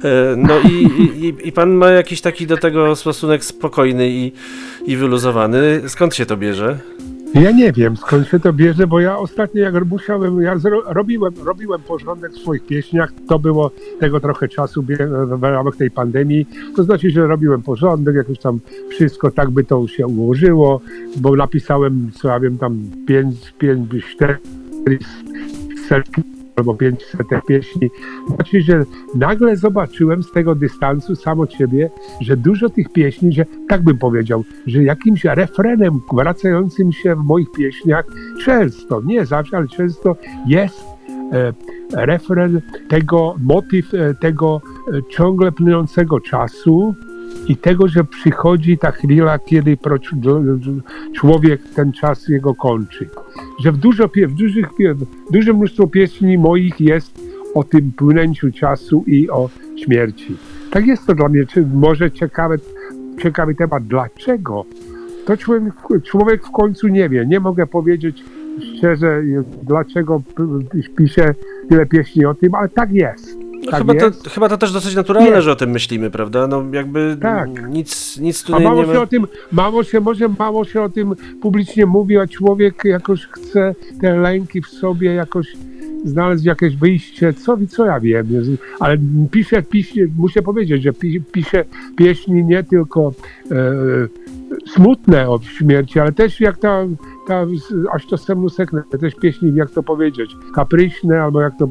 [0.04, 0.88] Y, No i,
[1.26, 4.32] i, i pan ma jakiś taki do tego stosunek spokojny i,
[4.86, 5.82] i wyluzowany.
[5.88, 6.78] Skąd się to bierze?
[7.40, 11.32] Ja nie wiem skąd się to bierze, bo ja ostatnio jak musiałem, ja zro, robiłem,
[11.44, 13.70] robiłem porządek w swoich pieśniach, to było
[14.00, 14.84] tego trochę czasu
[15.26, 16.46] w ramach tej pandemii,
[16.76, 20.80] to znaczy, że robiłem porządek, jakoś tam wszystko tak by to się ułożyło,
[21.16, 24.38] bo napisałem, co ja wiem, tam pięć, pięć, cztery
[25.88, 27.90] setki albo 500 pieśni.
[28.34, 31.90] Znaczy, że nagle zobaczyłem z tego dystansu sam od siebie,
[32.20, 37.52] że dużo tych pieśni, że tak bym powiedział, że jakimś refrenem wracającym się w moich
[37.52, 38.06] pieśniach
[38.44, 40.16] często, nie zawsze, ale często
[40.46, 40.84] jest
[41.32, 41.52] e,
[41.92, 44.60] refren tego, motyw e, tego
[44.92, 46.94] e, ciągle płynącego czasu
[47.48, 49.76] i tego, że przychodzi ta chwila, kiedy
[51.14, 53.08] człowiek ten czas jego kończy.
[53.60, 54.68] Że w, dużo, w dużych,
[55.28, 57.20] w duże mnóstwo pieśni moich jest
[57.54, 59.50] o tym płynęciu czasu i o
[59.84, 60.36] śmierci.
[60.70, 61.44] Tak jest to dla mnie,
[61.74, 62.58] może ciekawy,
[63.22, 63.86] ciekawy temat.
[63.86, 64.64] Dlaczego?
[65.26, 67.26] To człowiek, człowiek w końcu nie wie.
[67.26, 68.24] Nie mogę powiedzieć
[68.60, 69.22] szczerze,
[69.62, 70.22] dlaczego
[70.96, 71.34] piszę
[71.68, 73.45] tyle pieśni o tym, ale tak jest.
[73.70, 74.28] Tak chyba, to, jest.
[74.28, 75.42] chyba to też dosyć naturalne, Nie.
[75.42, 76.46] że o tym myślimy, prawda?
[76.46, 77.68] No jakby Tak.
[77.68, 79.00] nic, nic A tutaj nie mało się ma...
[79.02, 83.74] o tym, mało się, może mało się o tym publicznie mówi, a człowiek jakoś chce
[84.00, 85.46] te lęki w sobie jakoś
[86.04, 88.26] znaleźć jakieś wyjście, co, co ja wiem,
[88.80, 88.98] ale
[89.30, 91.64] piszę, piszę, muszę powiedzieć, że pi, piszę
[91.96, 93.12] pieśni nie tylko
[93.50, 93.72] e,
[94.74, 96.84] smutne o śmierci, ale też jak ta,
[97.26, 97.46] ta
[97.92, 101.68] aż to sen sekne, też pieśni, jak to powiedzieć, kapryśne, albo jak to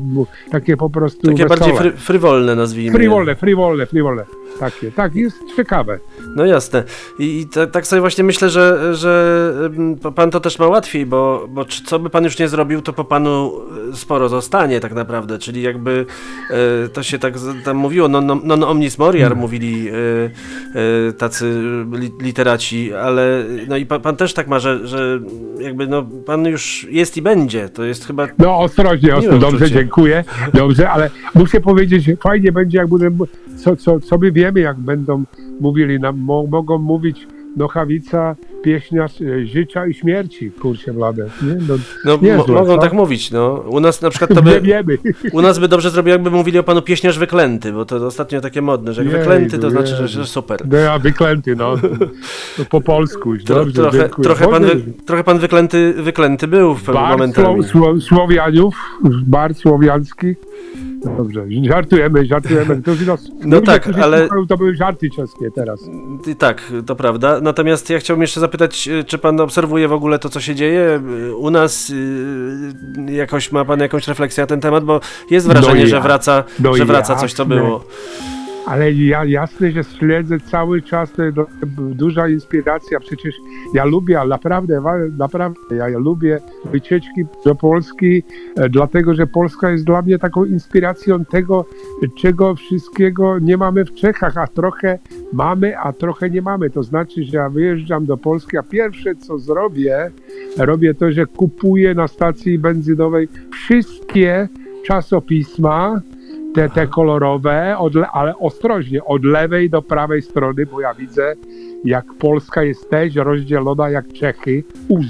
[0.52, 1.60] takie po prostu Takie wesołe.
[1.60, 2.98] bardziej fry, frywolne nazwijmy.
[2.98, 4.26] Frywolne, frywolne, frywolne.
[4.60, 6.00] Takie, tak, jest ciekawe.
[6.36, 6.84] No jasne.
[7.20, 9.52] I, i ta, tak sobie właśnie myślę, że, że
[10.15, 13.04] pan to też ma łatwiej, bo, bo co by pan już nie zrobił, to po
[13.04, 13.52] panu
[13.94, 16.06] y, sporo zostanie tak naprawdę, czyli jakby
[16.86, 17.34] y, to się tak
[17.65, 19.41] tam mówiło, non, non, non omnis moriar Hmm.
[19.41, 20.32] mówili y,
[21.10, 25.20] y, tacy li, literaci, ale no i pa, pan też tak ma, że, że
[25.60, 29.40] jakby no pan już jest i będzie, to jest chyba No ostrożnie, ostrożnie.
[29.40, 33.26] dobrze, dziękuję, dobrze, ale muszę powiedzieć, że fajnie będzie, jak będę,
[33.58, 35.24] co, co, co my wiemy, jak będą
[35.60, 41.56] mówili nam, mo, mogą mówić Nochawica, pieśniarz e, życia i śmierci, kurczę blade, nie?
[41.68, 42.82] No, No, niezłe, mogą co?
[42.82, 43.54] tak mówić, no.
[43.70, 44.98] U nas na przykład to Nie by, wiemy.
[45.32, 48.62] u nas by dobrze zrobiło, jakby mówili o panu pieśniarz wyklęty, bo to ostatnio takie
[48.62, 50.68] modne, że jak Jej, wyklęty to znaczy, że, że super.
[50.72, 51.76] No ja wyklęty, no.
[52.60, 54.24] no po polsku, Tro, dobrze, trochę, dziękuję.
[54.26, 57.63] trochę, pan wy, trochę pan wyklęty, wyklęty był w pewnym Bar momentami.
[57.63, 58.76] Sło, Sło, Słowianiów,
[59.28, 60.36] bar słowiański.
[61.18, 62.82] Dobrze, żartujemy, żartujemy.
[62.82, 65.80] To, no, No tak, którzy ale- słuchają, To były żarty czeskie teraz.
[66.38, 67.39] Tak, to prawda.
[67.41, 71.02] Natomiast ja chciałbym jeszcze zapytać, y, czy pan obserwuje w ogóle to, co się dzieje
[71.30, 71.89] y, u nas?
[71.89, 76.02] y, Jakoś ma pan jakąś refleksję na ten temat, bo jest wrażenie, No że ja-
[76.02, 77.84] wraca, no że wraca coś, co było.
[78.65, 81.38] Ale ja jasne, że śledzę cały czas, to jest
[81.78, 83.36] duża inspiracja, przecież
[83.73, 84.82] ja lubię, naprawdę,
[85.17, 88.23] naprawdę, ja, ja lubię wycieczki do Polski,
[88.56, 91.65] e, dlatego, że Polska jest dla mnie taką inspiracją tego,
[92.17, 94.99] czego wszystkiego nie mamy w Czechach, a trochę
[95.34, 96.69] mamy, a trochę nie mamy.
[96.69, 100.12] To znaczy, że ja wyjeżdżam do Polski, a pierwsze co zrobię,
[100.58, 104.47] robię to, że kupuję na stacji benzynowej wszystkie
[104.86, 106.01] czasopisma,
[106.56, 111.36] te, te kolorowe, od, le- ale ostrożnie, od lewej do prawej strony, bo ja widzę,
[111.86, 114.63] jak Polska jest też rozdzielona jak Czechy,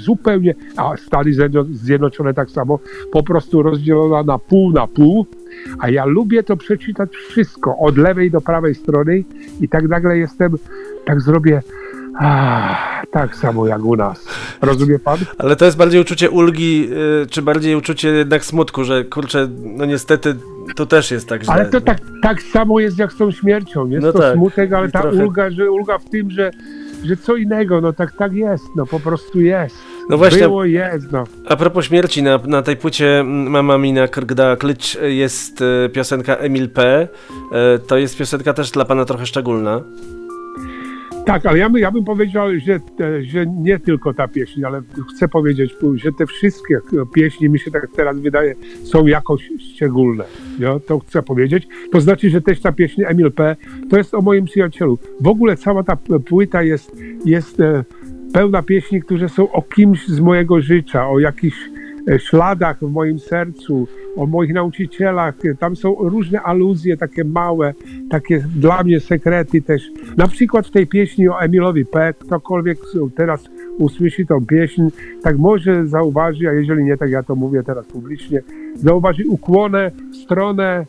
[0.04, 2.78] zupełnie, a Stany Zjedno- Zjednoczone tak samo,
[3.12, 5.26] po prostu rozdzielona na pół na pół,
[5.78, 9.24] a ja lubię to przeczytać wszystko, od lewej do prawej strony
[9.60, 10.52] i tak nagle jestem,
[11.04, 11.62] tak zrobię,
[13.10, 14.24] tak samo jak u nas.
[14.62, 15.18] Rozumie pan?
[15.38, 16.88] Ale to jest bardziej uczucie ulgi,
[17.22, 20.36] y, czy bardziej uczucie jednak smutku, że kurczę, no niestety
[20.76, 21.54] to też jest tak źle.
[21.54, 23.86] Ale to tak, tak samo jest jak z tą śmiercią.
[23.86, 24.34] Jest No to tak.
[24.34, 26.50] smutek, ale I ta trochę- ulga, że ulga w tym, że,
[27.04, 29.76] że co innego, no tak, tak jest, no po prostu jest.
[30.10, 31.24] No właśnie- Było, jest, no.
[31.48, 36.36] A propos śmierci, na, na tej płycie mm, Mama Mina Krgda Klicz jest e, piosenka
[36.36, 37.08] Emil P.
[37.52, 39.80] E, to jest piosenka też dla pana trochę szczególna.
[41.26, 42.80] Tak, ale ja, by, ja bym powiedział, że,
[43.22, 44.82] że nie tylko ta pieśń, ale
[45.14, 46.78] chcę powiedzieć, że te wszystkie
[47.14, 50.24] pieśni, mi się tak teraz wydaje, są jakoś szczególne.
[50.58, 51.68] Ja to chcę powiedzieć.
[51.92, 53.56] To znaczy, że też ta pieśń Emil P.
[53.90, 54.98] to jest o moim przyjacielu.
[55.20, 57.84] W ogóle cała ta płyta jest, jest e,
[58.32, 61.58] pełna pieśni, które są o kimś z mojego życia, o jakichś
[62.18, 65.34] śladach w moim sercu, o moich nauczycielach.
[65.58, 67.74] Tam są różne aluzje, takie małe,
[68.10, 69.82] takie dla mnie sekrety też.
[70.16, 72.14] Na przykład w tej pieśni o Emilowi P.
[72.18, 72.78] Ktokolwiek
[73.16, 73.44] teraz
[73.78, 74.82] usłyszy tą pieśń,
[75.22, 78.42] tak może zauważy, a jeżeli nie, tak ja to mówię teraz publicznie,
[78.74, 80.86] zauważy ukłonę w stronę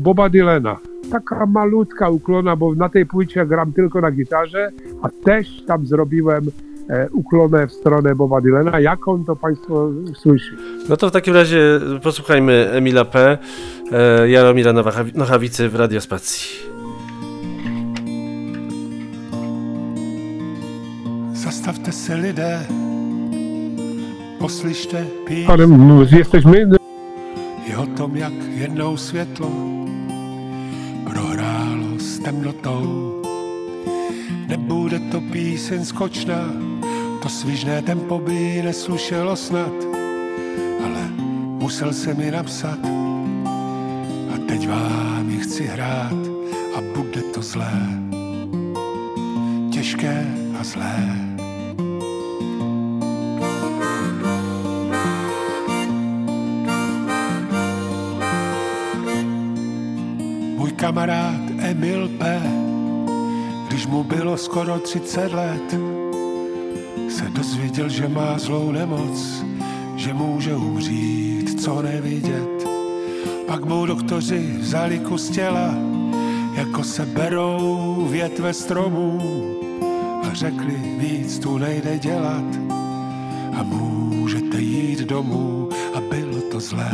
[0.00, 0.78] Boba Dylana.
[1.10, 4.70] Taka malutka uklona, bo na tej płycie gram tylko na gitarze,
[5.02, 6.71] a też tam zrobiłem e,
[7.12, 8.80] uklonę w stronę Boba Dylana.
[8.80, 10.56] Jaką to Państwo słyszy?
[10.88, 13.38] No to w takim razie posłuchajmy Emila P.
[13.92, 14.72] E, Jaromira
[15.14, 16.72] Nochawicy w Radiospacji.
[21.34, 22.64] Zastavte se lidé,
[24.38, 26.66] poslyšte píseň Ale no, jesteśmy
[27.68, 29.50] i o tom, jak jednou světlo
[31.04, 33.12] prohrálo s temnotou.
[34.48, 36.44] Nebude to píseň skočná,
[37.22, 39.74] to svižné tempo by neslušelo snad,
[40.84, 41.02] ale
[41.62, 42.78] musel jsem mi napsat
[44.34, 46.18] a teď vám ji chci hrát
[46.74, 47.72] a bude to zlé,
[49.70, 50.26] těžké
[50.60, 51.22] a zlé.
[60.82, 62.42] Kamarád Emil P.,
[63.68, 65.74] když mu bylo skoro 30 let,
[67.22, 69.44] se dozvěděl, že má zlou nemoc,
[69.96, 72.68] že může umřít, co nevidět.
[73.46, 75.74] Pak mu doktoři vzali kus těla,
[76.54, 79.20] jako se berou větve stromů
[80.22, 82.44] a řekli, víc tu nejde dělat
[83.58, 86.92] a můžete jít domů a bylo to zlé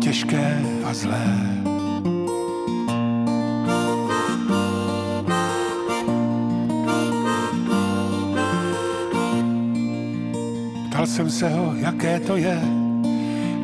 [0.00, 1.55] těžké a zlé.
[11.16, 12.60] Jsem se ho, jaké to je,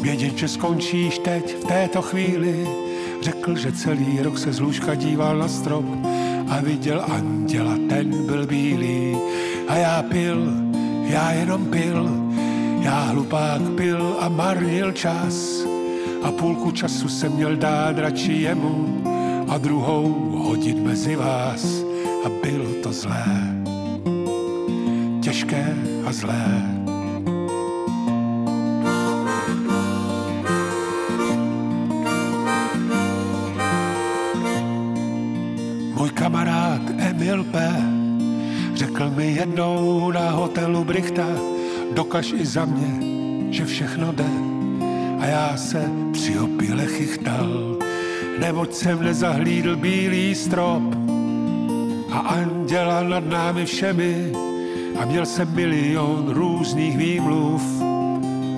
[0.00, 2.66] vědět, že skončíš teď v této chvíli.
[3.22, 5.84] Řekl, že celý rok se z lůžka díval na strop
[6.48, 9.16] a viděl anděla, ten byl bílý.
[9.68, 10.52] A já pil,
[11.04, 12.10] já jenom pil,
[12.80, 15.64] já hlupák pil a marnil čas.
[16.22, 19.02] A půlku času jsem měl dát radši jemu
[19.48, 21.64] a druhou hodit mezi vás.
[22.24, 23.24] A bylo to zlé,
[25.20, 26.82] těžké a zlé.
[40.52, 41.28] Hotelu Brichta,
[41.94, 42.92] dokaž i za mě,
[43.50, 44.30] že všechno jde.
[45.20, 47.76] A já se při opile chychtal,
[48.38, 50.82] neboť jsem nezahlídl bílý strop.
[52.12, 54.32] A anděla nad námi všemi.
[55.00, 57.62] A měl jsem milion různých výmluv.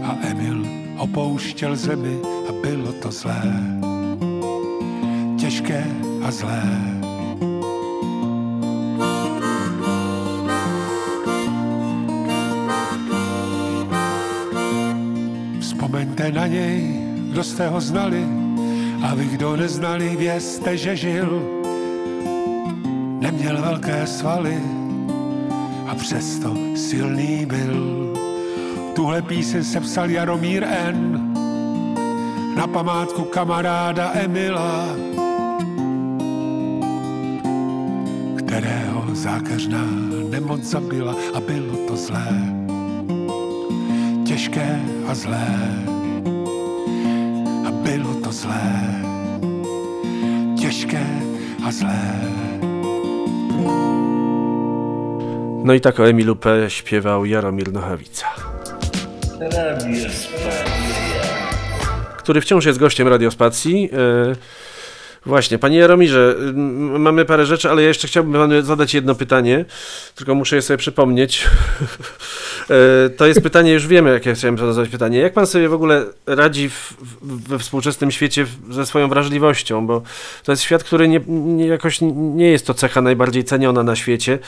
[0.05, 0.67] A Emil
[0.99, 2.19] opouštěl zemi.
[2.49, 3.43] A bylo to zlé,
[5.39, 5.87] těžké
[6.27, 6.94] a zlé.
[16.55, 18.27] Něj, kdo jste ho znali
[19.03, 21.43] A vy, kdo neznali, vězte, že žil.
[23.21, 24.61] Neměl velké svaly
[25.87, 28.09] a přesto silný byl.
[28.95, 31.31] Tuhle píseň sepsal Jaromír N.
[32.57, 34.87] Na památku kamaráda Emila,
[38.39, 39.85] kterého zákeřná
[40.31, 42.29] nemoc zabila a bylo to zlé,
[44.25, 45.94] těžké a zlé.
[55.65, 56.71] No i tak o Emilu P.
[56.71, 58.27] śpiewał Jaromir Nochawica,
[62.19, 63.91] który wciąż jest gościem Radiospacji.
[63.93, 64.35] E,
[65.27, 66.35] Właśnie, panie Jaromirze,
[66.99, 69.65] mamy parę rzeczy, ale ja jeszcze chciałbym panu zadać jedno pytanie,
[70.15, 71.45] tylko muszę je sobie przypomnieć.
[72.71, 75.19] E, to jest pytanie, już wiemy, jakie chciałem panu zadać pytanie.
[75.19, 79.87] Jak pan sobie w ogóle radzi w, w, we współczesnym świecie ze swoją wrażliwością?
[79.87, 80.03] Bo
[80.45, 84.39] to jest świat, który nie, nie, jakoś nie jest to cecha najbardziej ceniona na świecie,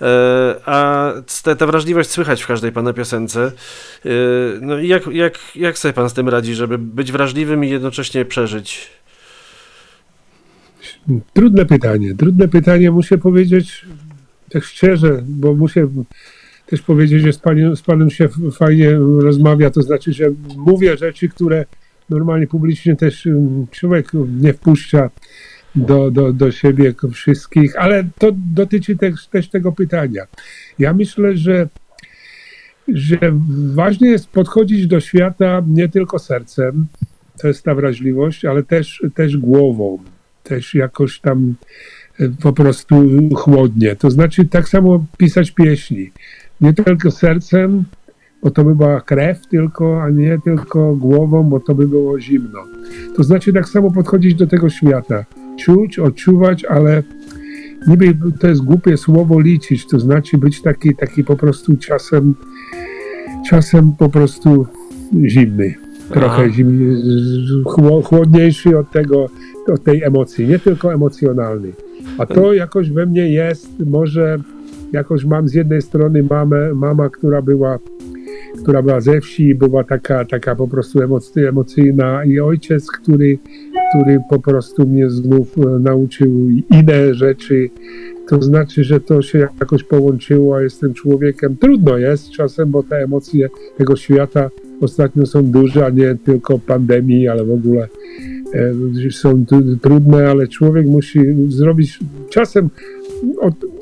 [0.00, 3.52] e, a te, tę wrażliwość słychać w każdej pana piosence.
[4.04, 4.08] E,
[4.60, 8.24] no i jak, jak, jak sobie pan z tym radzi, żeby być wrażliwym i jednocześnie
[8.24, 8.90] przeżyć?
[11.32, 13.86] Trudne pytanie, trudne pytanie, muszę powiedzieć
[14.50, 15.88] tak szczerze, bo muszę
[16.66, 18.90] też powiedzieć, że z, panią, z panem się fajnie
[19.20, 20.24] rozmawia, to znaczy, że
[20.56, 21.64] mówię rzeczy, które
[22.10, 25.10] normalnie publicznie też um, człowiek nie wpuszcza
[25.74, 30.22] do, do, do siebie wszystkich, ale to dotyczy też, też tego pytania.
[30.78, 31.68] Ja myślę, że,
[32.88, 33.18] że
[33.74, 36.86] ważne jest podchodzić do świata nie tylko sercem,
[37.40, 39.98] to jest ta wrażliwość, ale też, też głową,
[40.48, 41.54] też jakoś tam
[42.20, 43.96] e, po prostu chłodnie.
[43.96, 46.10] To znaczy tak samo pisać pieśni.
[46.60, 47.84] Nie tylko sercem,
[48.42, 52.64] bo to by była krew tylko, a nie tylko głową, bo to by było zimno.
[53.16, 55.24] To znaczy tak samo podchodzić do tego świata.
[55.58, 57.02] Czuć, odczuwać, ale
[57.86, 62.34] niby to jest głupie słowo liczyć, to znaczy być taki, taki po prostu czasem,
[63.50, 64.66] czasem po prostu
[65.26, 65.85] zimny.
[66.12, 66.48] Trochę
[67.64, 69.26] chło- chłodniejszy od tego,
[69.68, 71.72] od tej emocji, nie tylko emocjonalny.
[72.18, 74.38] A to jakoś we mnie jest, może
[74.92, 77.78] jakoś mam z jednej strony mamę, mama, która była,
[78.62, 83.38] która była ze wsi, była taka, taka po prostu emocy, emocyjna i ojciec, który,
[83.90, 87.70] który po prostu mnie znów e, nauczył inne rzeczy.
[88.28, 91.56] To znaczy, że to się jakoś połączyło, a jestem człowiekiem.
[91.56, 97.28] Trudno jest czasem, bo te emocje tego świata ostatnio są duże, a nie tylko pandemii,
[97.28, 97.88] ale w ogóle
[98.54, 101.98] e, są tr- trudne, ale człowiek musi zrobić
[102.30, 102.68] czasem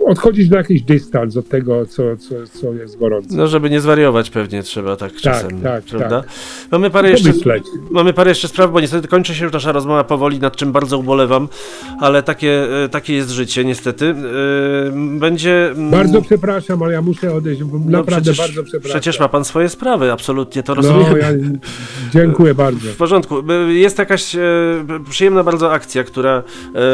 [0.07, 3.37] odchodzić na jakiś dystans od tego, co, co, co jest gorące.
[3.37, 6.21] No, żeby nie zwariować pewnie trzeba tak czasem, tak, prawda?
[6.21, 6.31] tak.
[6.73, 7.29] Mamy parę jeszcze...
[7.31, 7.65] Pomyśleć.
[7.91, 10.99] Mamy parę jeszcze spraw, bo niestety kończy się już nasza rozmowa powoli, nad czym bardzo
[10.99, 11.49] ubolewam,
[12.01, 14.07] ale takie, e, takie jest życie, niestety.
[14.07, 14.15] E,
[15.19, 15.71] Będzie.
[15.71, 17.65] mm, Bardzo przepraszam, ale ja muszę odejść.
[17.65, 18.91] bo no Naprawdę przecież, bardzo przepraszam.
[19.01, 21.07] Przecież ma pan swoje sprawy, absolutnie to rozumiem.
[21.11, 21.29] no, ja
[22.13, 22.89] dziękuję bardzo.
[22.89, 23.39] W porządku.
[23.39, 24.41] E, Jest jakaś e,
[25.11, 26.43] przyjemna bardzo akcja, która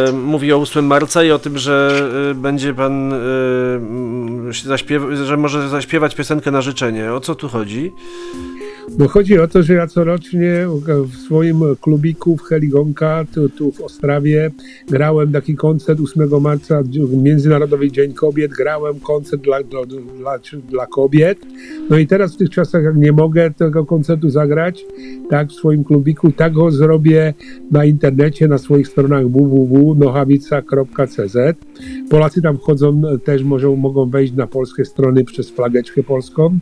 [0.09, 4.53] e, mówi o 8 marca i o tym, że e, będzie pan e, mm,
[5.27, 7.13] że może zaśpiewać piosenkę na życzenie.
[7.13, 7.93] O co tu chodzi?
[8.99, 10.67] No chodzi o to, że ja corocznie
[11.05, 14.51] w swoim klubiku w Heligonka, tu, tu w Ostrawie,
[14.89, 16.83] grałem taki koncert 8 marca,
[17.23, 19.81] Międzynarodowy Dzień Kobiet, grałem koncert dla, dla,
[20.19, 21.39] dla, dla kobiet.
[21.91, 24.85] No i teraz w tych czasach, jak nie mogę tego koncertu zagrać,
[25.31, 27.35] tak w swoim klubiku, tak go zrobię
[27.71, 31.37] na internecie, na swoich stronach www.nochawica.cz.
[32.11, 36.59] Polacy tam wchodzą, też może, mogą wejść na polskie strony przez flageczkę polską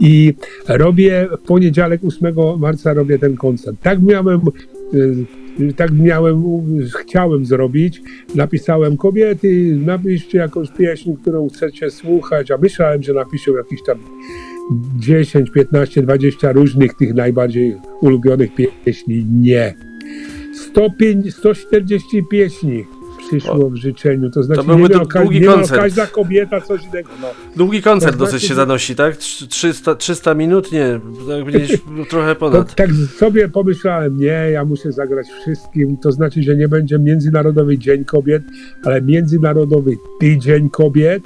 [0.00, 0.34] i
[0.68, 3.76] robię w poniedziałek 8 marca robię ten koncert.
[3.82, 4.40] Tak miałem
[4.94, 5.26] y,
[5.76, 6.42] tak miałem,
[7.00, 8.02] chciałem zrobić.
[8.34, 13.98] Napisałem kobiety, napiszcie jakąś pieśń, którą chcecie słuchać, a myślałem, że napiszą jakiś tam
[14.98, 18.50] 10, 15, 20 różnych tych najbardziej ulubionych
[18.84, 19.24] pieśni.
[19.24, 19.74] Nie.
[20.54, 22.84] 105, 140 pieśni
[23.28, 24.30] przyszło w życzeniu.
[24.30, 25.80] To znaczy, byłby nie, to miał, długi nie koncert.
[25.80, 27.08] każda kobieta coś innego.
[27.22, 27.28] No.
[27.56, 29.16] Długi koncert To znaczy, dosyć się zanosi, tak?
[29.16, 30.72] Trz- 300, 300 minut?
[30.72, 31.00] Nie,
[31.46, 32.74] gdzieś trochę To, ponad.
[32.74, 35.96] tak sobie pomyślałem, nie, ja muszę zagrać wszystkim.
[35.96, 38.42] To znaczy, że nie będzie Międzynarodowy Dzień Kobiet,
[38.84, 41.22] ale Międzynarodowy Tydzień Kobiet.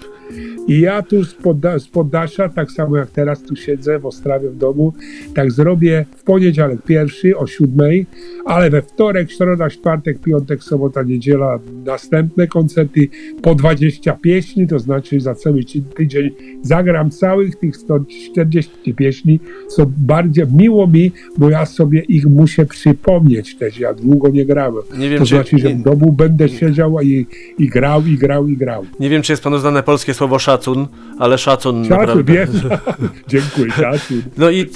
[0.68, 4.50] I ja tu z, podda- z poddasza, tak samo jak teraz tu siedzę w Ostrawie
[4.50, 4.92] w domu,
[5.34, 8.06] tak zrobię w poniedziałek pierwszy o siódmej,
[8.44, 13.08] ale we wtorek, środa, czwartek, piątek, sobota, niedziela następne koncerty
[13.42, 15.60] po 20 pieśni, to znaczy za cały
[15.96, 16.30] tydzień
[16.62, 23.56] zagram całych tych 140 pieśni, co bardzo miło mi, bo ja sobie ich muszę przypomnieć
[23.56, 24.82] też, ja długo nie grałem.
[24.98, 27.26] Nie wiem, to czy- znaczy, że w domu będę siedział i,
[27.58, 28.84] i grał, i grał, i grał.
[29.00, 30.86] Nie wiem, czy jest panu znane polskie słowo szacun,
[31.18, 32.32] ale szacun Szacun, naprawdę.
[32.32, 32.48] wiem.
[33.28, 34.22] Dziękuję, szacun.
[34.36, 34.66] No i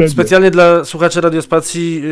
[0.00, 2.02] y, specjalnie dla słuchaczy Radiospacji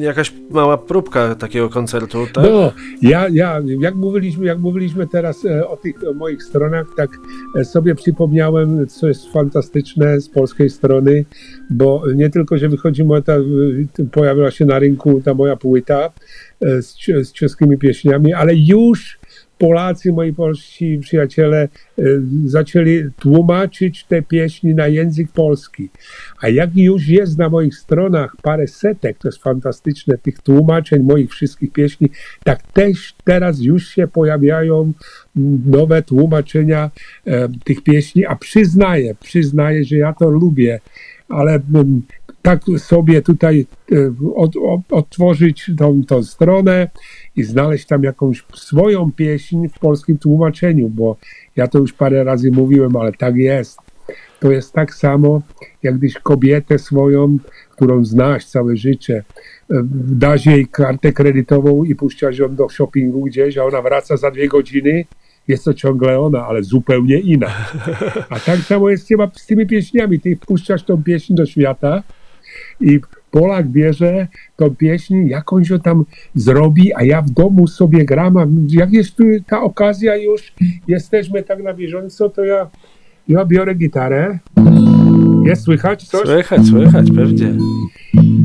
[0.00, 2.44] y, jakaś mała próbka takiego koncertu, tak?
[2.44, 7.10] No, ja, ja jak, mówiliśmy, jak mówiliśmy teraz e, o tych o moich stronach, tak
[7.56, 11.24] e, sobie przypomniałem, co jest fantastyczne z polskiej strony,
[11.70, 13.42] bo nie tylko, że wychodzi moja, ta, e,
[14.12, 16.10] pojawiła się na rynku ta moja płyta
[16.60, 19.21] e, z, z czeskimi pieśniami, ale już
[19.62, 22.02] Polacy, moi polscy przyjaciele, e,
[22.44, 25.88] zaczęli tłumaczyć te pieśni na język polski.
[26.40, 31.30] A jak już jest na moich stronach parę setek, to jest fantastyczne, tych tłumaczeń moich
[31.30, 32.10] wszystkich pieśni,
[32.44, 34.92] tak też teraz już się pojawiają
[35.66, 36.90] nowe tłumaczenia
[37.26, 40.80] e, tych pieśni, a przyznaję, przyznaję, że ja to lubię,
[41.28, 41.60] ale
[42.42, 43.96] tak sobie tutaj e,
[44.34, 46.88] od, od, otworzyć tą, tą stronę
[47.36, 51.16] i znaleźć tam jakąś swoją pieśń w polskim tłumaczeniu, bo
[51.56, 53.78] ja to już parę razy mówiłem, ale tak jest.
[54.40, 55.42] To jest tak samo,
[55.82, 57.36] jak gdyś kobietę swoją,
[57.70, 59.24] którą znasz całe życie,
[59.94, 64.48] dasz jej kartę kredytową i puszczasz ją do shoppingu gdzieś, a ona wraca za dwie
[64.48, 65.04] godziny,
[65.48, 67.50] jest to ciągle ona, ale zupełnie inna.
[68.30, 70.20] A tak samo jest chyba z tymi pieśniami.
[70.20, 72.02] Ty wpuszczasz tą pieśń do świata
[72.80, 73.00] i
[73.32, 74.26] Polak bierze
[74.56, 76.04] tą pieśń, jakąś ją tam
[76.34, 80.52] zrobi, a ja w domu sobie gram, a jak jest tu ta okazja już,
[80.88, 82.70] jesteśmy tak na bieżąco, to ja,
[83.28, 84.38] ja biorę gitarę,
[85.44, 86.28] jest słychać coś?
[86.28, 87.54] Słychać, słychać, pewnie.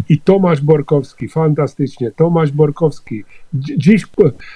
[0.09, 3.23] I Tomasz Borkowski, fantastycznie, Tomasz Borkowski.
[3.53, 4.05] Dzi- Dziś,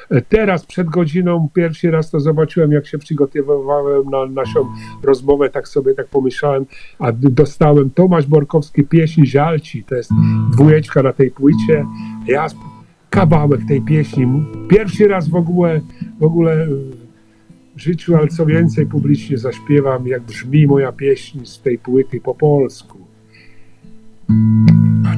[0.10, 4.68] e, teraz przed godziną, pierwszy raz to zobaczyłem, jak się przygotowywałem na naszą
[5.04, 6.66] rozmowę, tak sobie tak pomyślałem,
[7.00, 10.10] a dostałem Tomasz Borkowski, pieśń Żalci, to jest
[10.52, 11.86] dwójeczka na tej płycie.
[12.28, 12.48] Ja
[13.10, 14.28] kawałek tej pieśni,
[14.70, 15.82] pierwszy raz w ogóle,
[16.20, 16.68] w ogóle
[17.76, 22.98] życiu, ale co więcej, publicznie zaśpiewam, jak brzmi moja pieśń z tej płyty po polsku.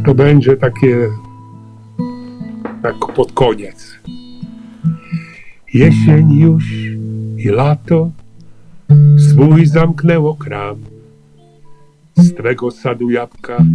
[0.06, 1.10] To będzie takie
[2.82, 3.99] tak pod koniec.
[5.74, 6.64] Jesień już
[7.38, 8.12] i lato
[9.18, 10.76] swój zamknęło kram.
[12.16, 13.66] Z twego sadu jabłka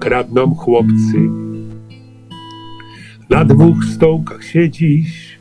[0.00, 1.30] kradną chłopcy.
[3.30, 5.38] Na dwóch stołkach siedzisz,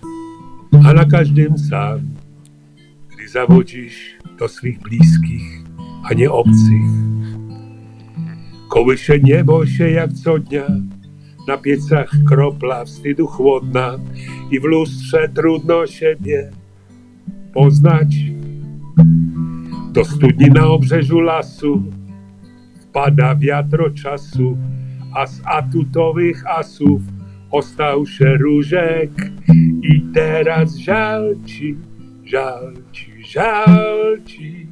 [0.85, 1.99] a na każdym sam.
[3.27, 5.63] Gdy zawodzisz do swych bliskich,
[6.03, 6.87] a nie obcych.
[8.69, 10.67] Kołysze niebo się jak co dnia,
[11.47, 13.99] na piecach kropla wstydu chłodna
[14.51, 16.51] i w lustrze trudno siebie
[17.53, 18.15] poznać.
[19.91, 21.83] Do studni na obrzeżu lasu
[22.81, 24.57] wpada wiatro czasu,
[25.13, 27.01] a z atutowych asów
[27.51, 29.11] ostał się różek
[29.83, 31.77] i teraz żal ci,
[32.25, 32.86] żal
[33.41, 34.67] żal ci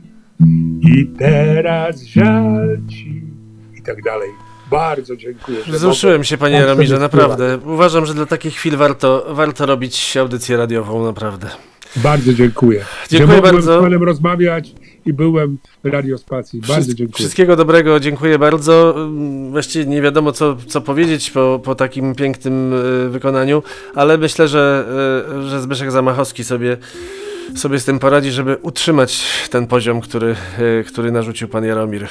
[0.81, 3.21] i teraz żal ci
[3.79, 4.29] i tak dalej.
[4.71, 5.57] Bardzo dziękuję.
[5.67, 7.59] Wzruszyłem się, panie Ramirze, naprawdę.
[7.65, 11.47] Uważam, że dla takich chwil warto, warto robić audycję radiową, naprawdę.
[11.95, 12.85] Bardzo dziękuję.
[13.09, 13.79] Dziękuję że mogłem bardzo.
[13.79, 14.71] z panem rozmawiać
[15.05, 16.59] i byłem w radiospacji.
[16.59, 17.15] Bardzo Wszyst- dziękuję.
[17.17, 18.95] Wszystkiego dobrego, dziękuję bardzo.
[18.97, 23.63] Ym, Właściwie nie wiadomo, co, co powiedzieć po, po takim pięknym y, wykonaniu,
[23.95, 24.85] ale myślę, że,
[25.45, 26.77] y, że Zbyszek Zamachowski sobie,
[27.55, 32.07] sobie z tym poradzi, żeby utrzymać ten poziom, który, y, który narzucił pan Jaromir.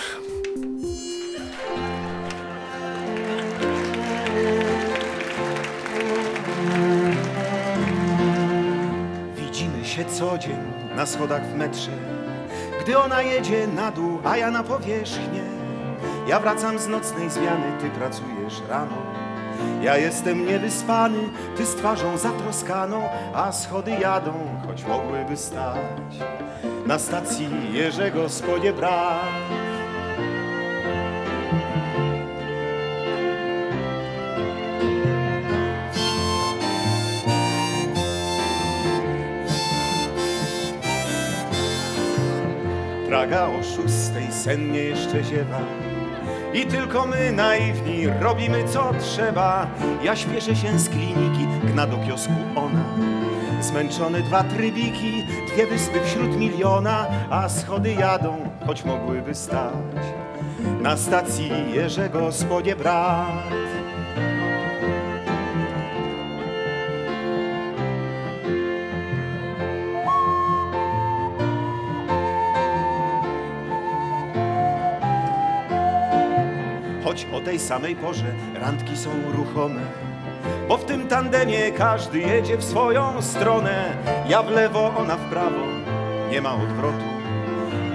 [9.37, 10.59] Widzimy się co dzień
[10.97, 11.91] na schodach w metrze.
[12.81, 15.45] Gdy ona jedzie na dół, a ja na powierzchnię.
[16.29, 19.14] Ja wracam z nocnej zmiany, ty pracujesz rano
[19.83, 21.19] Ja jestem niewyspany,
[21.57, 24.33] ty z twarzą zatroskaną A schody jadą,
[24.67, 26.19] choć mogłyby stać
[26.87, 29.45] Na stacji Jerzego Spodzie brak
[43.43, 45.84] o szóstej sennie jeszcze ziewa
[46.55, 49.67] I tylko my naiwni robimy co trzeba.
[50.03, 52.85] Ja śpieszę się z kliniki, gna do kiosku ona.
[53.61, 58.37] Zmęczone dwa trybiki, dwie wyspy wśród miliona, a schody jadą,
[58.67, 59.73] choć mogłyby stać.
[60.81, 63.29] Na stacji Jerzego Spodzie Brat.
[77.15, 79.81] Choć o tej samej porze randki są ruchome,
[80.69, 83.97] bo w tym tandemie każdy jedzie w swoją stronę.
[84.29, 85.61] Ja w lewo, ona w prawo,
[86.31, 87.05] nie ma odwrotu.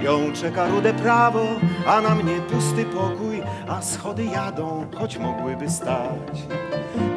[0.02, 1.46] Ją czeka rude prawo,
[1.86, 6.42] a na mnie pusty pokój, a schody jadą, choć mogłyby stać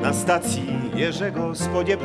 [0.02, 1.98] na stacji Jerzego Spodzie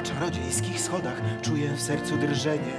[0.00, 2.74] Na czarodziejskich schodach czuję w sercu drżenie.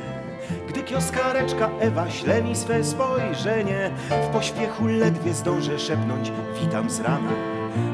[0.70, 7.32] Gdy kioskareczka Ewa śle mi swe spojrzenie W pośpiechu ledwie zdążę szepnąć witam z rana.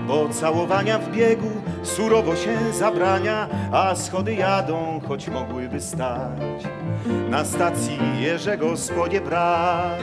[0.08, 1.52] Bo całowania w biegu
[1.84, 6.64] surowo się zabrania A schody jadą, choć mogłyby stać.
[7.30, 10.00] Na stacji Jerzego Spodzie Brat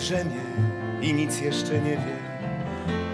[0.00, 0.40] drzemie
[1.02, 2.20] i nic jeszcze nie wie.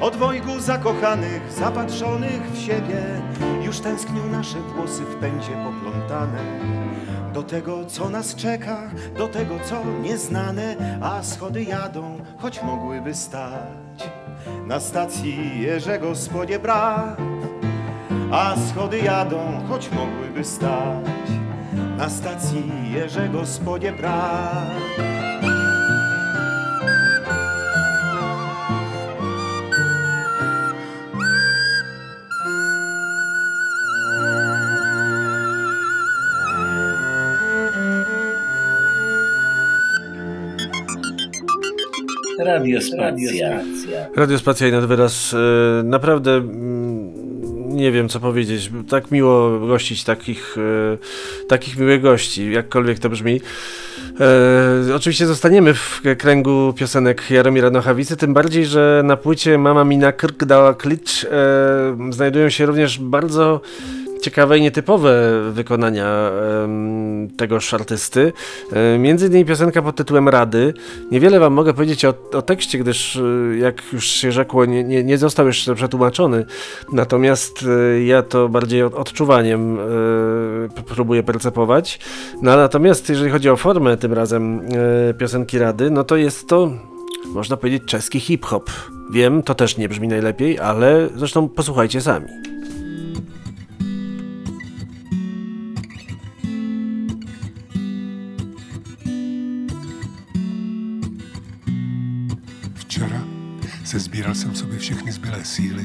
[0.01, 3.03] Od dwojgu zakochanych, zapatrzonych w siebie,
[3.62, 6.39] już tęsknią nasze włosy w pędzie poplątane.
[7.32, 14.11] Do tego, co nas czeka, do tego, co nieznane, a schody jadą, choć mogłyby stać
[14.66, 17.18] na stacji Jerzego Spodzie Brat.
[18.32, 21.30] A schody jadą, choć mogłyby stać
[21.99, 25.16] na stacji Jerzego Spodzie Brat.
[42.39, 43.61] Radiospacja.
[44.16, 45.34] Radiospacja i nad wyraz.
[45.34, 47.12] e, Naprawdę mm,
[47.76, 48.70] nie wiem co powiedzieć.
[48.89, 53.41] Tak miło gościć takich, e, takich miłych gości, jakkolwiek to brzmi.
[54.91, 60.12] E, oczywiście zostaniemy w kręgu piosenek Jaromira Nochawicy, tym bardziej, że na płycie Mama Mina
[60.12, 61.28] Krk dała klicz e,
[62.11, 63.61] znajdują się również bardzo
[64.27, 66.31] ciekawe i nietypowe wykonania
[67.37, 68.33] tegoż artysty.
[68.72, 70.74] E, między innymi piosenka pod tytułem Rady.
[71.11, 75.05] Niewiele wam mogę powiedzieć o, o tekście, gdyż e, jak już się rzekło, nie, nie,
[75.05, 76.45] nie został jeszcze przetłumaczony.
[76.93, 79.79] Natomiast e, ja to bardziej od, odczuwaniem
[80.87, 81.99] próbuję percepować.
[82.43, 84.61] No, natomiast jeżeli chodzi o formę tym razem
[85.18, 86.70] piosenki Rady, no to jest to
[87.35, 88.70] można powiedzieć czeski hip-hop.
[89.11, 92.56] Wiem, to też nie brzmi najlepiej, ale zresztą posłuchajcie sami.
[103.97, 105.84] Se sbíral jsem sobě všechny zbylé síly.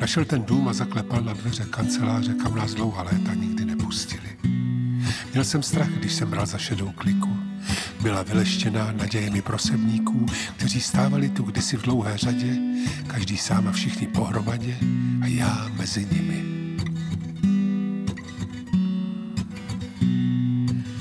[0.00, 4.28] Našel ten dům a zaklepal na dveře kanceláře, kam nás dlouhá léta nikdy nepustili.
[5.32, 7.36] Měl jsem strach, když jsem bral za šedou kliku.
[8.00, 12.56] Byla vyleštěná nadějemi prosebníků, kteří stávali tu kdysi v dlouhé řadě,
[13.06, 14.76] každý sám a všichni pohromadě
[15.22, 16.44] a já mezi nimi.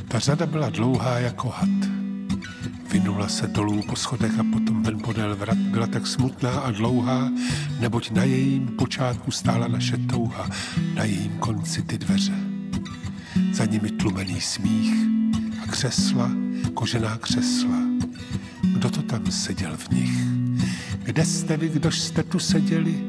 [0.07, 1.84] Ta řada byla dlouhá jako had.
[2.95, 5.57] Vynula se dolů po schodech a potom ven podél vrat.
[5.57, 7.29] Byla tak smutná a dlouhá,
[7.79, 10.49] neboť na jejím počátku stála naše touha,
[10.93, 12.33] na jejím konci ty dveře.
[13.53, 14.93] Za nimi tlumený smích
[15.63, 16.31] a křesla,
[16.73, 17.77] kožená křesla.
[18.61, 20.11] Kdo to tam seděl v nich?
[21.03, 23.03] Kde jste vy, kdož jste tu seděli?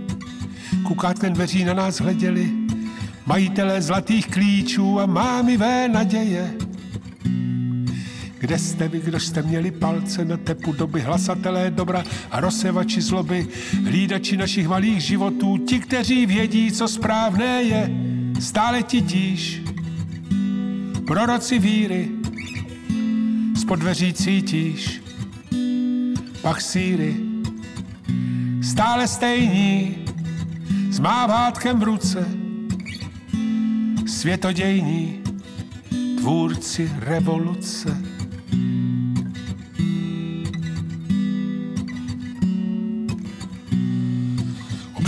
[0.82, 2.52] Kukátkem dveří na nás hleděli,
[3.26, 6.65] majitelé zlatých klíčů a mámivé naděje.
[8.38, 13.48] Kde jste vy, kdo jste měli palce na tepu doby, hlasatelé dobra a rozsevači zloby,
[13.84, 17.90] hlídači našich malých životů, ti, kteří vědí, co správné je,
[18.40, 19.62] stále titíž.
[21.06, 22.08] Proroci víry,
[23.60, 25.02] spod dveří cítíš,
[26.42, 27.16] pak síry,
[28.62, 29.96] stále stejní,
[30.90, 32.28] s mávátkem v ruce,
[34.06, 35.20] světodějní,
[36.18, 38.15] tvůrci revoluce.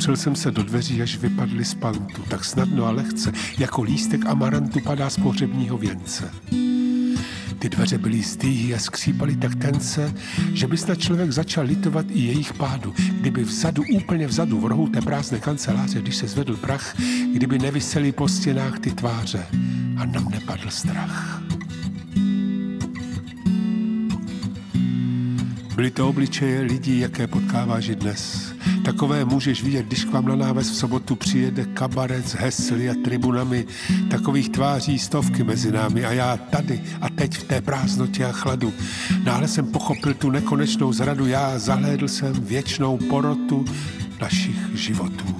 [0.08, 4.26] Opřel jsem se do dveří, až vypadly z pantu, tak snadno a lehce, jako lístek
[4.26, 6.30] amarantu padá z pohřebního věnce.
[7.58, 10.14] Ty dveře byly stýhy a skřípaly tak tence,
[10.52, 12.94] že by snad člověk začal litovat i jejich pádu.
[13.20, 16.96] Kdyby vzadu, úplně vzadu, v rohu té prázdné kanceláře, když se zvedl prach,
[17.32, 19.46] kdyby nevysely po stěnách ty tváře
[19.96, 21.42] a nám nepadl strach.
[25.74, 28.47] Byly to obličeje lidí, jaké potkáváš i dnes.
[28.88, 32.94] Takové můžeš vidět, když k vám na náves v sobotu přijede kabaret s hesly a
[33.04, 33.66] tribunami.
[34.10, 38.72] Takových tváří stovky mezi námi a já tady a teď v té prázdnotě a chladu.
[39.24, 43.64] Náhle jsem pochopil tu nekonečnou zradu, já zahlédl jsem věčnou porotu
[44.20, 45.36] našich životů.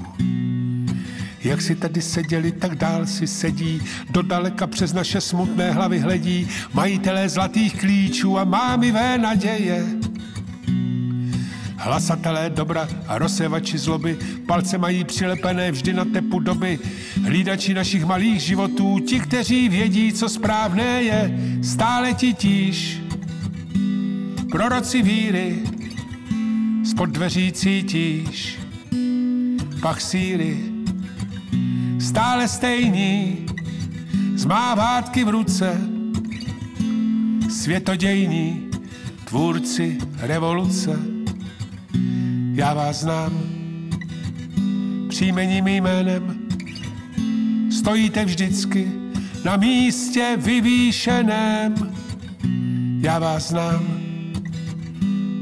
[1.44, 6.49] Jak si tady seděli, tak dál si sedí, do daleka přes naše smutné hlavy hledí,
[6.74, 9.97] majitelé zlatých klíčů a mámivé naděje.
[11.81, 16.79] Hlasatelé dobra a rozsevači zloby, palce mají přilepené vždy na tepu doby.
[17.24, 23.01] Hlídači našich malých životů, ti, kteří vědí, co správné je, stále titíž.
[24.51, 25.59] Proroci víry,
[26.85, 28.59] spod dveří cítíš,
[29.81, 30.59] pach síry,
[32.01, 33.47] stále stejní,
[34.35, 35.81] zmávátky v ruce,
[37.51, 38.70] světodějní,
[39.24, 41.17] tvůrci revoluce.
[42.59, 43.32] Já vás znám,
[45.09, 46.48] příjmením jménem,
[47.72, 48.92] stojíte vždycky
[49.44, 51.74] na místě vyvýšeném.
[53.00, 53.86] Já vás znám,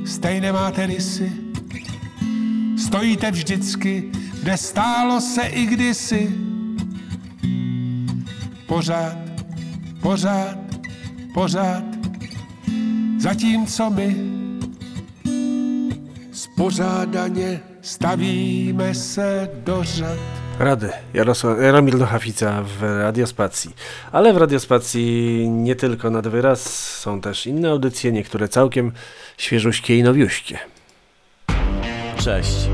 [0.07, 1.33] stejné máte rysy,
[2.79, 4.11] stojíte vždycky,
[4.43, 6.33] kde stálo se i kdysi.
[8.67, 9.19] Pořád,
[10.01, 10.59] pořád,
[11.35, 11.85] pořád,
[13.19, 14.36] zatímco my
[16.57, 20.19] spořádaně stavíme se do řad.
[20.59, 20.91] Rady.
[21.15, 23.75] Jarosław, Jaromir Nochawica w Radiospacji.
[24.13, 26.61] Ale w Radiospacji nie tylko nad wyraz,
[26.99, 28.93] są też inne audycje, niektóre całkiem
[29.39, 30.59] świeżuśkie i nowiuśkie.
[32.19, 32.69] Cześć.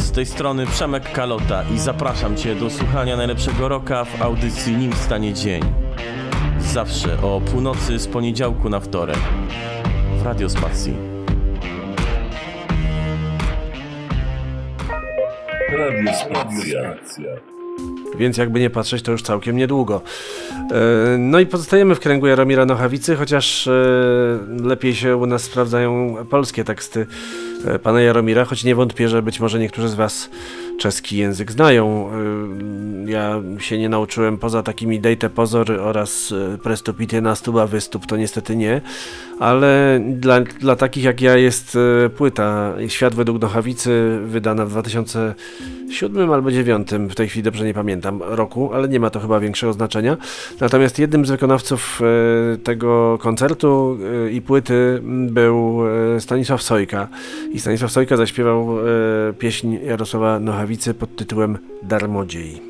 [0.00, 4.92] Z tej strony Przemek Kalota i zapraszam Cię do słuchania najlepszego roka w audycji Nim
[4.92, 5.62] stanie dzień.
[6.60, 9.20] Zawsze o północy z poniedziałku na wtorek
[10.18, 11.15] w Radiospacji.
[15.76, 16.96] Radiospacja.
[18.18, 20.02] Więc jakby nie patrzeć, to już całkiem niedługo.
[20.72, 23.72] E, No i pozostajemy w kręgu Jaromira Nochawicy, chociaż e,
[24.62, 27.06] lepiej się u nas sprawdzają polskie teksty
[27.66, 30.30] e, pana Jaromira, choć nie wątpię, że być może niektórzy z was
[30.78, 32.10] czeski język znają.
[33.06, 38.06] E, Ja się nie nauczyłem poza takimi Dejte Pozory oraz e, Prestupite na stuba wystup,
[38.06, 38.80] to niestety nie,
[39.38, 46.32] ale dla, dla takich jak ja jest e, płyta Świat według Nochawicy wydana w 2007
[46.32, 49.72] albo 2009, w tej chwili dobrze nie pamiętam roku, ale nie ma to chyba większego
[49.72, 50.16] znaczenia.
[50.60, 52.00] Natomiast jednym z wykonawców
[52.64, 53.98] tego koncertu
[54.32, 55.80] i płyty był
[56.18, 57.08] Stanisław Sojka
[57.52, 58.68] i Stanisław Sojka zaśpiewał
[59.38, 62.62] pieśń Jarosława Nochawicy pod tytułem Darmodziej.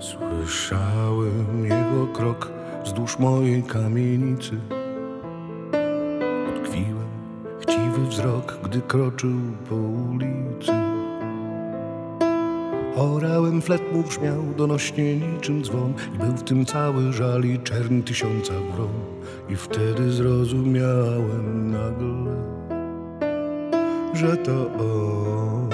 [0.00, 2.52] Słyszałem jego krok
[2.84, 4.85] wzdłuż mojej kamienicy.
[8.76, 10.72] Gdy kroczył po ulicy.
[12.96, 18.02] Orałem flet mu brzmiał donośnie niczym dzwon i był w tym cały żal i czern
[18.02, 18.88] tysiąca wron.
[19.48, 22.36] I wtedy zrozumiałem nagle,
[24.14, 25.70] że to on.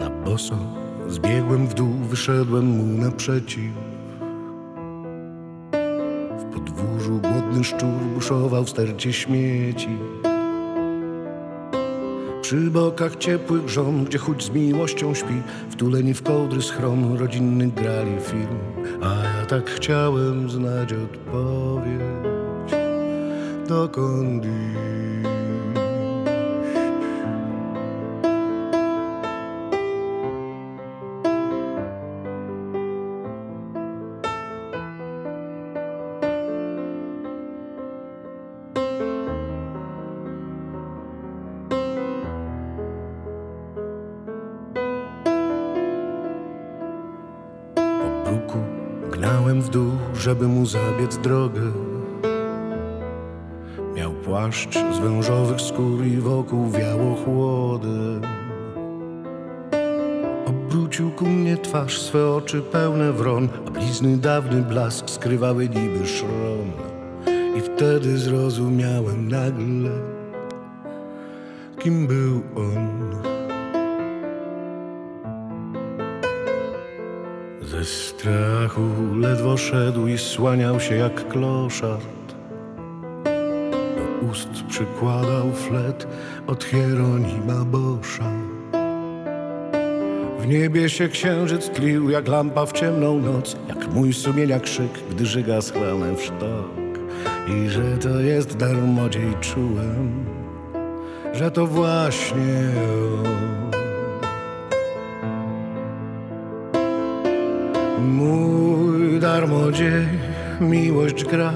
[0.00, 0.58] Na boso
[1.08, 3.99] zbiegłem w dół, wyszedłem mu naprzeciw.
[7.50, 9.98] Głodny szczur buszował w stercie śmieci.
[12.42, 18.20] Przy bokach ciepłych żon, gdzie chuć z miłością śpi, wtuleni w kołdry schron rodzinny grali
[18.20, 18.58] film.
[19.02, 22.72] A ja tak chciałem znać odpowiedź,
[23.68, 25.19] dokąd iść.
[49.72, 51.72] Dół, żeby mu zabiec drogę.
[53.94, 58.22] Miał płaszcz z wężowych skór i wokół wiało chłodem.
[60.46, 66.70] Obrócił ku mnie twarz, swe oczy pełne wron, a blizny dawny blask skrywały niby szron.
[67.58, 69.90] I wtedy zrozumiałem nagle,
[71.78, 73.29] kim był on.
[77.80, 78.80] Ze strachu
[79.16, 82.34] ledwo szedł i słaniał się jak kloszard.
[83.96, 86.06] Do ust przykładał flet
[86.46, 88.32] od Hieronima Boscha.
[90.38, 95.26] W niebie się księżyc tlił jak lampa w ciemną noc, jak mój sumienia krzyk, gdy
[95.26, 96.98] żyga schlanę w sztok.
[97.48, 100.24] I że to jest darmodziej czułem,
[101.32, 102.70] że to właśnie
[103.74, 103.79] on.
[108.00, 110.08] Mój darmodziej,
[110.60, 111.52] miłość gra,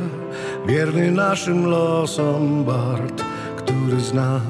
[0.69, 3.25] wierny naszym losom Bart,
[3.57, 4.41] który zna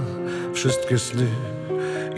[0.53, 1.27] wszystkie sny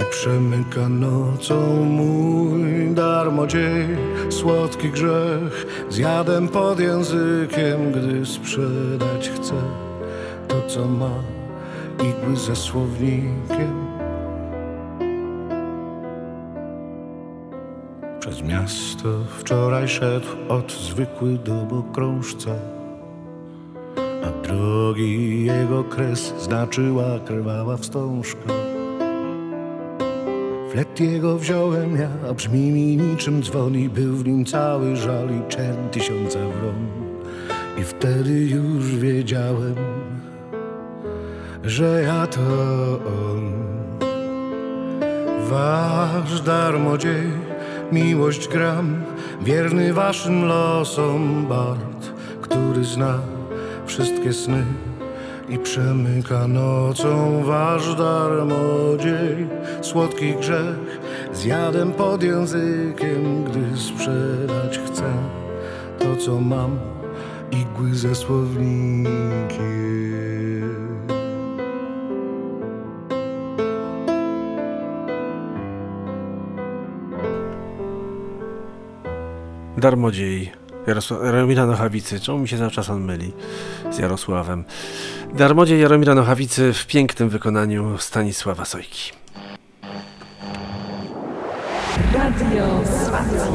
[0.00, 1.84] i przemyka nocą.
[1.84, 3.86] Mój darmodziej,
[4.30, 9.54] słodki grzech, zjadem pod językiem, gdy sprzedać chce
[10.48, 11.10] to, co ma,
[11.98, 13.85] igły ze słownikiem.
[18.66, 19.08] Miasto
[19.38, 22.50] wczoraj szedł od zwykły dobokrążca,
[23.96, 28.52] a drogi jego kres znaczyła krwawa wstążka.
[30.70, 35.28] Flet jego wziąłem ja, a brzmi mi niczym dzwon i był w nim cały żal
[35.30, 36.86] i czern tysiąca wron.
[37.80, 39.76] I wtedy już wiedziałem,
[41.64, 42.40] że ja to
[43.06, 43.52] on.
[45.50, 47.45] Wasz darmodziej,
[47.92, 49.02] miłość gram,
[49.42, 52.12] wierny waszym losom Bart,
[52.42, 53.18] który zna
[53.86, 54.64] wszystkie sny
[55.48, 59.46] i przemyka nocą wasz darmodziej.
[59.82, 61.00] Słodki grzech
[61.32, 65.12] zjadem pod językiem, gdy sprzedać chcę
[65.98, 66.78] to, co mam,
[67.52, 70.05] igły ze słownikiem.
[79.78, 80.52] Darmodziej.
[80.86, 82.20] Jarosław, Jaromira Nochawicy.
[82.20, 83.32] Czemu mi się cały czas on myli
[83.90, 84.64] z Jarosławem?
[85.34, 89.12] Darmodziej Jaromira Nochawicy w pięknym wykonaniu Stanisława Sojki.
[92.14, 93.46] Radio Spacja.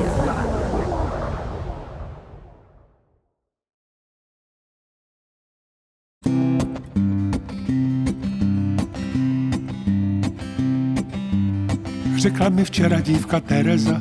[12.18, 14.00] Řekla mi včera dívka Tereza,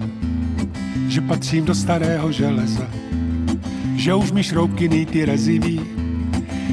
[1.11, 2.91] že patřím do starého železa,
[3.97, 5.81] že už mi šroubky nejty reziví,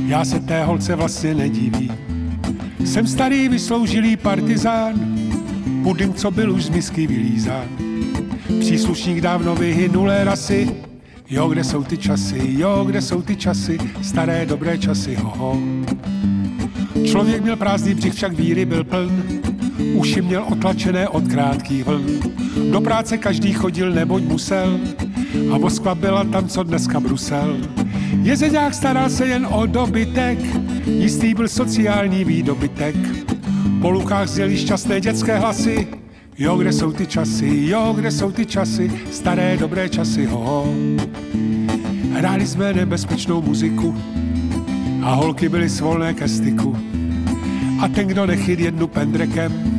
[0.07, 1.91] já se té holce vlastně nediví.
[2.85, 4.93] Jsem starý vysloužilý partizán,
[5.83, 7.65] pudym, co byl už z misky vylízán.
[8.59, 10.69] Příslušník dávno vyhynulé rasy,
[11.29, 15.61] jo, kde jsou ty časy, jo, kde jsou ty časy, staré dobré časy, hoho.
[17.05, 19.46] Člověk měl prázdný břich, však víry byl pln,
[19.93, 22.19] uši měl otlačené od krátkých vln.
[22.71, 24.79] Do práce každý chodil, neboť musel,
[25.53, 27.57] a Moskva byla tam, co dneska Brusel.
[28.21, 30.39] Jezeňák staral se jen o dobytek,
[30.85, 32.95] jistý byl sociální výdobytek.
[33.81, 35.87] Po lukách zjeli šťastné dětské hlasy,
[36.37, 40.73] jo, kde jsou ty časy, jo, kde jsou ty časy, staré dobré časy, ho.
[42.13, 43.95] Hráli jsme nebezpečnou muziku
[45.03, 46.77] a holky byly svolné ke styku.
[47.79, 49.76] A ten, kdo nechyt jednu pendrekem,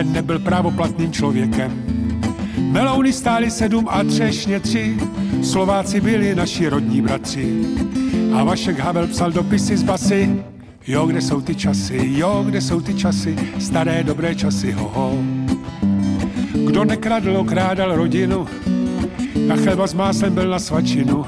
[0.00, 1.82] ten nebyl právoplatným člověkem.
[2.58, 4.96] Melouny stály sedm a třešně tři,
[5.42, 7.64] Slováci byli naši rodní bratři.
[8.34, 10.44] A Vašek Havel psal dopisy z basy,
[10.86, 15.18] jo, kde jsou ty časy, jo, kde jsou ty časy, staré dobré časy, hoho.
[16.66, 18.46] Kdo nekradl, okrádal rodinu,
[19.52, 21.24] a chleba s máslem byl na svačinu.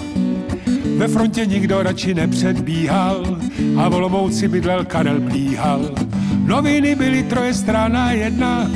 [0.96, 3.38] Ve frontě nikdo radši nepředbíhal
[3.76, 5.90] a v Olomouci bydlel Karel Plíhal.
[6.44, 8.70] Noviny byly troje strana jedna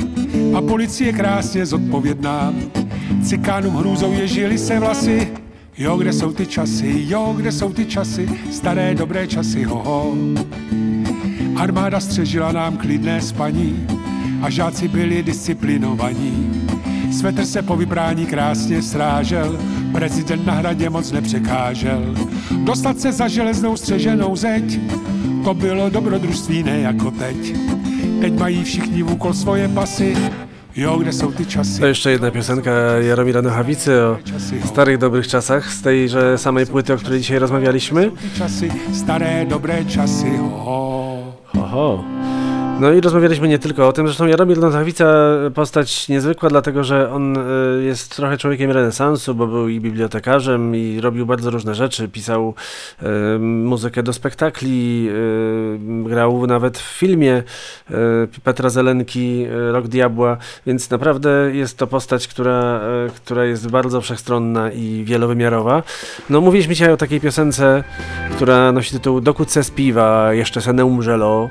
[0.57, 2.53] a policie krásně zodpovědná.
[3.23, 5.27] Cikánům hrůzou ježili se vlasy,
[5.77, 10.15] jo, kde jsou ty časy, jo, kde jsou ty časy, staré dobré časy, hoho.
[11.55, 13.87] Armáda střežila nám klidné spaní
[14.41, 16.67] a žáci byli disciplinovaní.
[17.11, 19.59] Svetr se po vybrání krásně srážel,
[19.91, 22.15] prezident na hradě moc nepřekážel.
[22.63, 24.79] Dostat se za železnou střeženou zeď,
[25.47, 27.55] to bylo dobrodružství ne jako teď.
[28.21, 30.17] Teď mají všichni v úkol svoje pasy,
[30.75, 31.79] jo, kde jsou ty časy.
[31.79, 34.17] To jeszcze jedna piosenka Jaromira Nochawicy o
[34.65, 38.11] starych dobrych czasach z tejże samej płyty, o której dzisiaj rozmawialiśmy.
[38.37, 42.16] Časy, staré dobré časy, ho.
[42.79, 45.05] No i rozmawialiśmy nie tylko o tym, zresztą Jaromir Nozawica
[45.55, 51.01] postać niezwykła, dlatego że on y, jest trochę człowiekiem renesansu, bo był i bibliotekarzem i
[51.01, 52.53] robił bardzo różne rzeczy, pisał
[53.35, 57.43] y, muzykę do spektakli, y, grał nawet w filmie
[57.91, 57.93] y,
[58.43, 62.81] Petra Zelenki, Rok Diabła, więc naprawdę jest to postać, która,
[63.15, 65.83] która jest bardzo wszechstronna i wielowymiarowa.
[66.29, 67.83] No mówiliśmy dzisiaj o takiej piosence,
[68.35, 71.49] która nosi tytuł Dokąd se spiwa, jeszcze se nie umrzelo.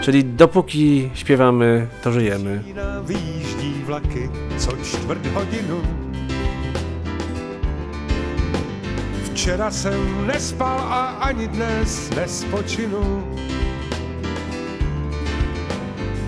[0.00, 2.62] Czyli dopóki śpiewamy, to żyjemy.
[3.02, 5.82] Vyjíždí vlaky co čtvrt hodinu.
[9.24, 13.24] Včera jsem nespal a ani dnes nespočinu.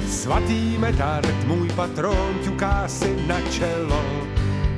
[0.08, 4.04] Svatý metard, můj patron, ťuká si na čelo.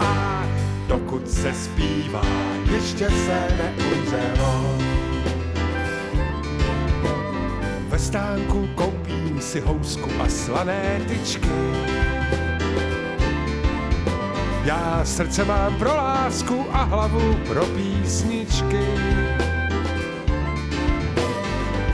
[0.00, 0.44] A
[0.88, 2.24] dokud se zpívá,
[2.72, 4.93] ještě se neumřelo.
[8.04, 11.48] Stánku koupím si housku a slané tyčky.
[14.64, 18.84] Já srdce mám pro lásku a hlavu pro písničky.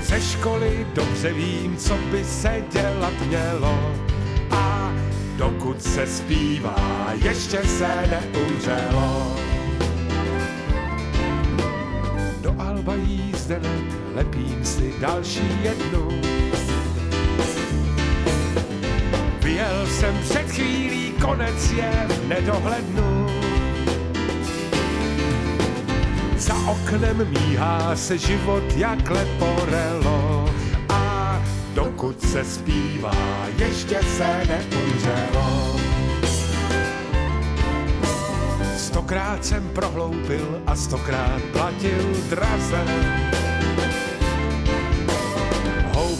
[0.03, 3.95] Ze školy dobře vím, co by se dělat mělo.
[4.51, 4.93] A
[5.37, 9.50] dokud se zpívá, ještě se neumřelo.
[14.21, 16.09] Lepím si další jednu.
[19.43, 23.27] Vyjel jsem před chvílí, konec je v nedohlednu.
[26.37, 30.51] Za oknem míhá se život jak leporelo
[30.89, 31.37] a
[31.75, 35.81] dokud se zpívá, ještě se neumřelo.
[38.77, 42.85] Stokrát jsem prohloupil a stokrát platil draze.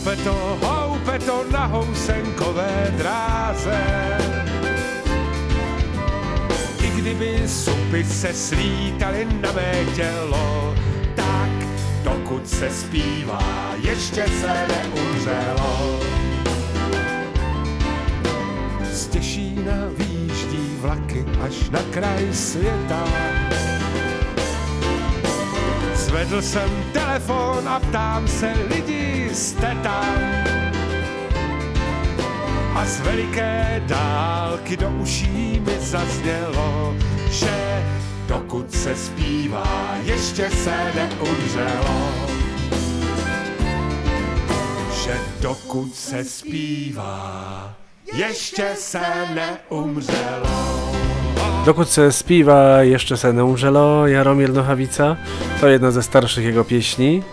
[0.01, 3.77] Houpe to, houpe to na housenkové dráze.
[6.83, 10.75] I kdyby supy se slítaly na mé tělo,
[11.15, 11.49] tak
[12.03, 15.99] dokud se zpívá, ještě se neumřelo.
[18.91, 23.03] Z Těšína výjíždí vlaky až na kraj světa.
[26.11, 30.15] Zvedl jsem telefon a ptám se lidi, jste tam?
[32.75, 36.95] A z veliké dálky do uší mi zaznělo,
[37.29, 37.85] že
[38.27, 42.11] dokud se zpívá, ještě se neumřelo.
[45.03, 47.75] Že dokud se zpívá,
[48.13, 50.80] ještě se neumřelo.
[51.65, 55.15] Dokud se zpíwa jeszcze se nie umrzelo, Jaromir Nochawica.
[55.61, 57.23] To jedna ze starszych jego pieśni.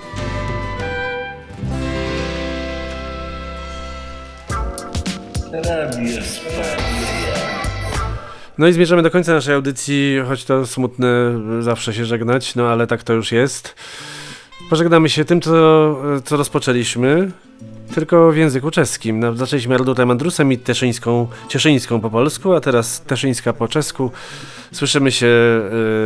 [8.58, 11.08] No i zmierzamy do końca naszej audycji, choć to smutne
[11.60, 13.74] zawsze się żegnać, no ale tak to już jest.
[14.70, 15.50] Pożegnamy się tym, co,
[16.24, 17.30] co rozpoczęliśmy,
[17.94, 19.20] tylko w języku czeskim.
[19.20, 24.10] No, zaczęliśmy Ardutem Andrusem i Teszyńską, Cieszyńską po polsku, a teraz Teszyńska po czesku.
[24.72, 25.26] Słyszymy się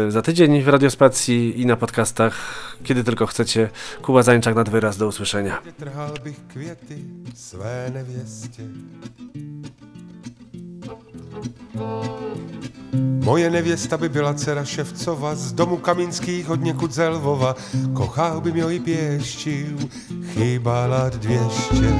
[0.08, 2.34] y, za tydzień w Radiospacji i na podcastach,
[2.84, 3.68] kiedy tylko chcecie.
[4.02, 5.62] Kuba Zańczak nad wyraz, do usłyszenia.
[7.34, 8.62] Své nevěstě.
[13.33, 17.57] Moje nevěsta by byla dcera Ševcova z domu Kaminských od někud ze Lvova.
[17.93, 19.76] Kochal by mě i pěštil,
[20.24, 21.95] chyba lat dvěště.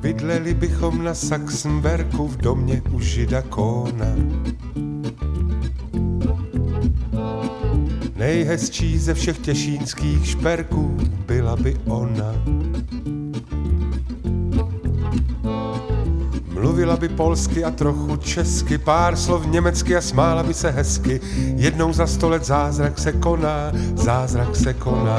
[0.00, 4.16] Bydleli bychom na Saxenberku v domě u žida Kóna.
[8.16, 12.34] Nejhezčí ze všech těšínských šperků byla by ona.
[16.66, 21.20] Mluvila by polsky a trochu česky, pár slov německy a smála by se hezky.
[21.56, 25.18] Jednou za sto let zázrak se koná, zázrak se koná.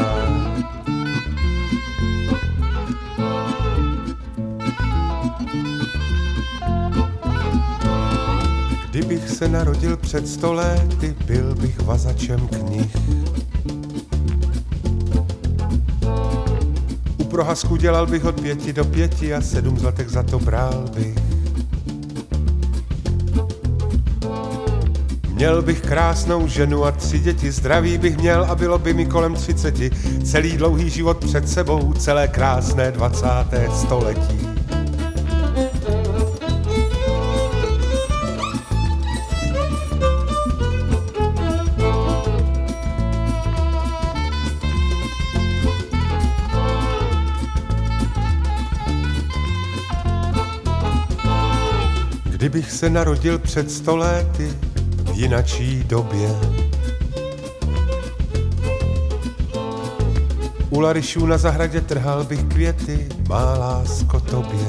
[8.90, 12.98] Kdybych se narodil před sto lety, byl bych vazačem knih.
[17.18, 21.27] U prohasku dělal bych od pěti do pěti a sedm zlatek za to bral bych.
[25.48, 29.36] Měl bych krásnou ženu a tři děti, zdraví bych měl a bylo by mi kolem
[29.36, 29.92] třiceti.
[30.24, 34.48] Celý dlouhý život před sebou, celé krásné dvacáté století.
[52.24, 54.67] Kdybych se narodil před stolety,
[55.18, 56.30] jinačí době.
[60.70, 64.68] U Larišů na zahradě trhal bych květy, má lásko tobě.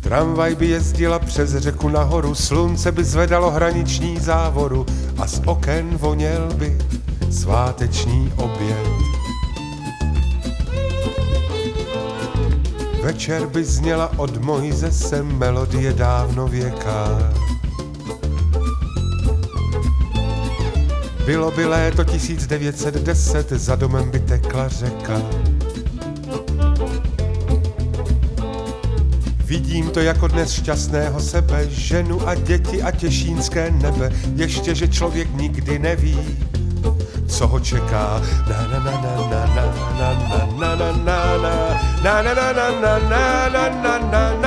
[0.00, 4.86] Tramvaj by jezdila přes řeku nahoru, slunce by zvedalo hraniční závoru
[5.18, 6.78] a z oken voněl by
[7.30, 8.91] sváteční oběd.
[13.12, 17.32] Večer by zněla od Mojzese melodie dávno věká.
[21.26, 25.22] Bylo by léto 1910, za domem by tekla řeka.
[29.44, 35.28] Vidím to jako dnes šťastného sebe, ženu a děti a těšínské nebe, ještě, že člověk
[35.34, 36.38] nikdy neví,
[37.32, 38.20] co ho čeká.
[38.48, 39.64] Na na na na na na
[39.96, 40.08] na
[40.60, 41.54] na na na na
[42.04, 44.41] na na na na na na na na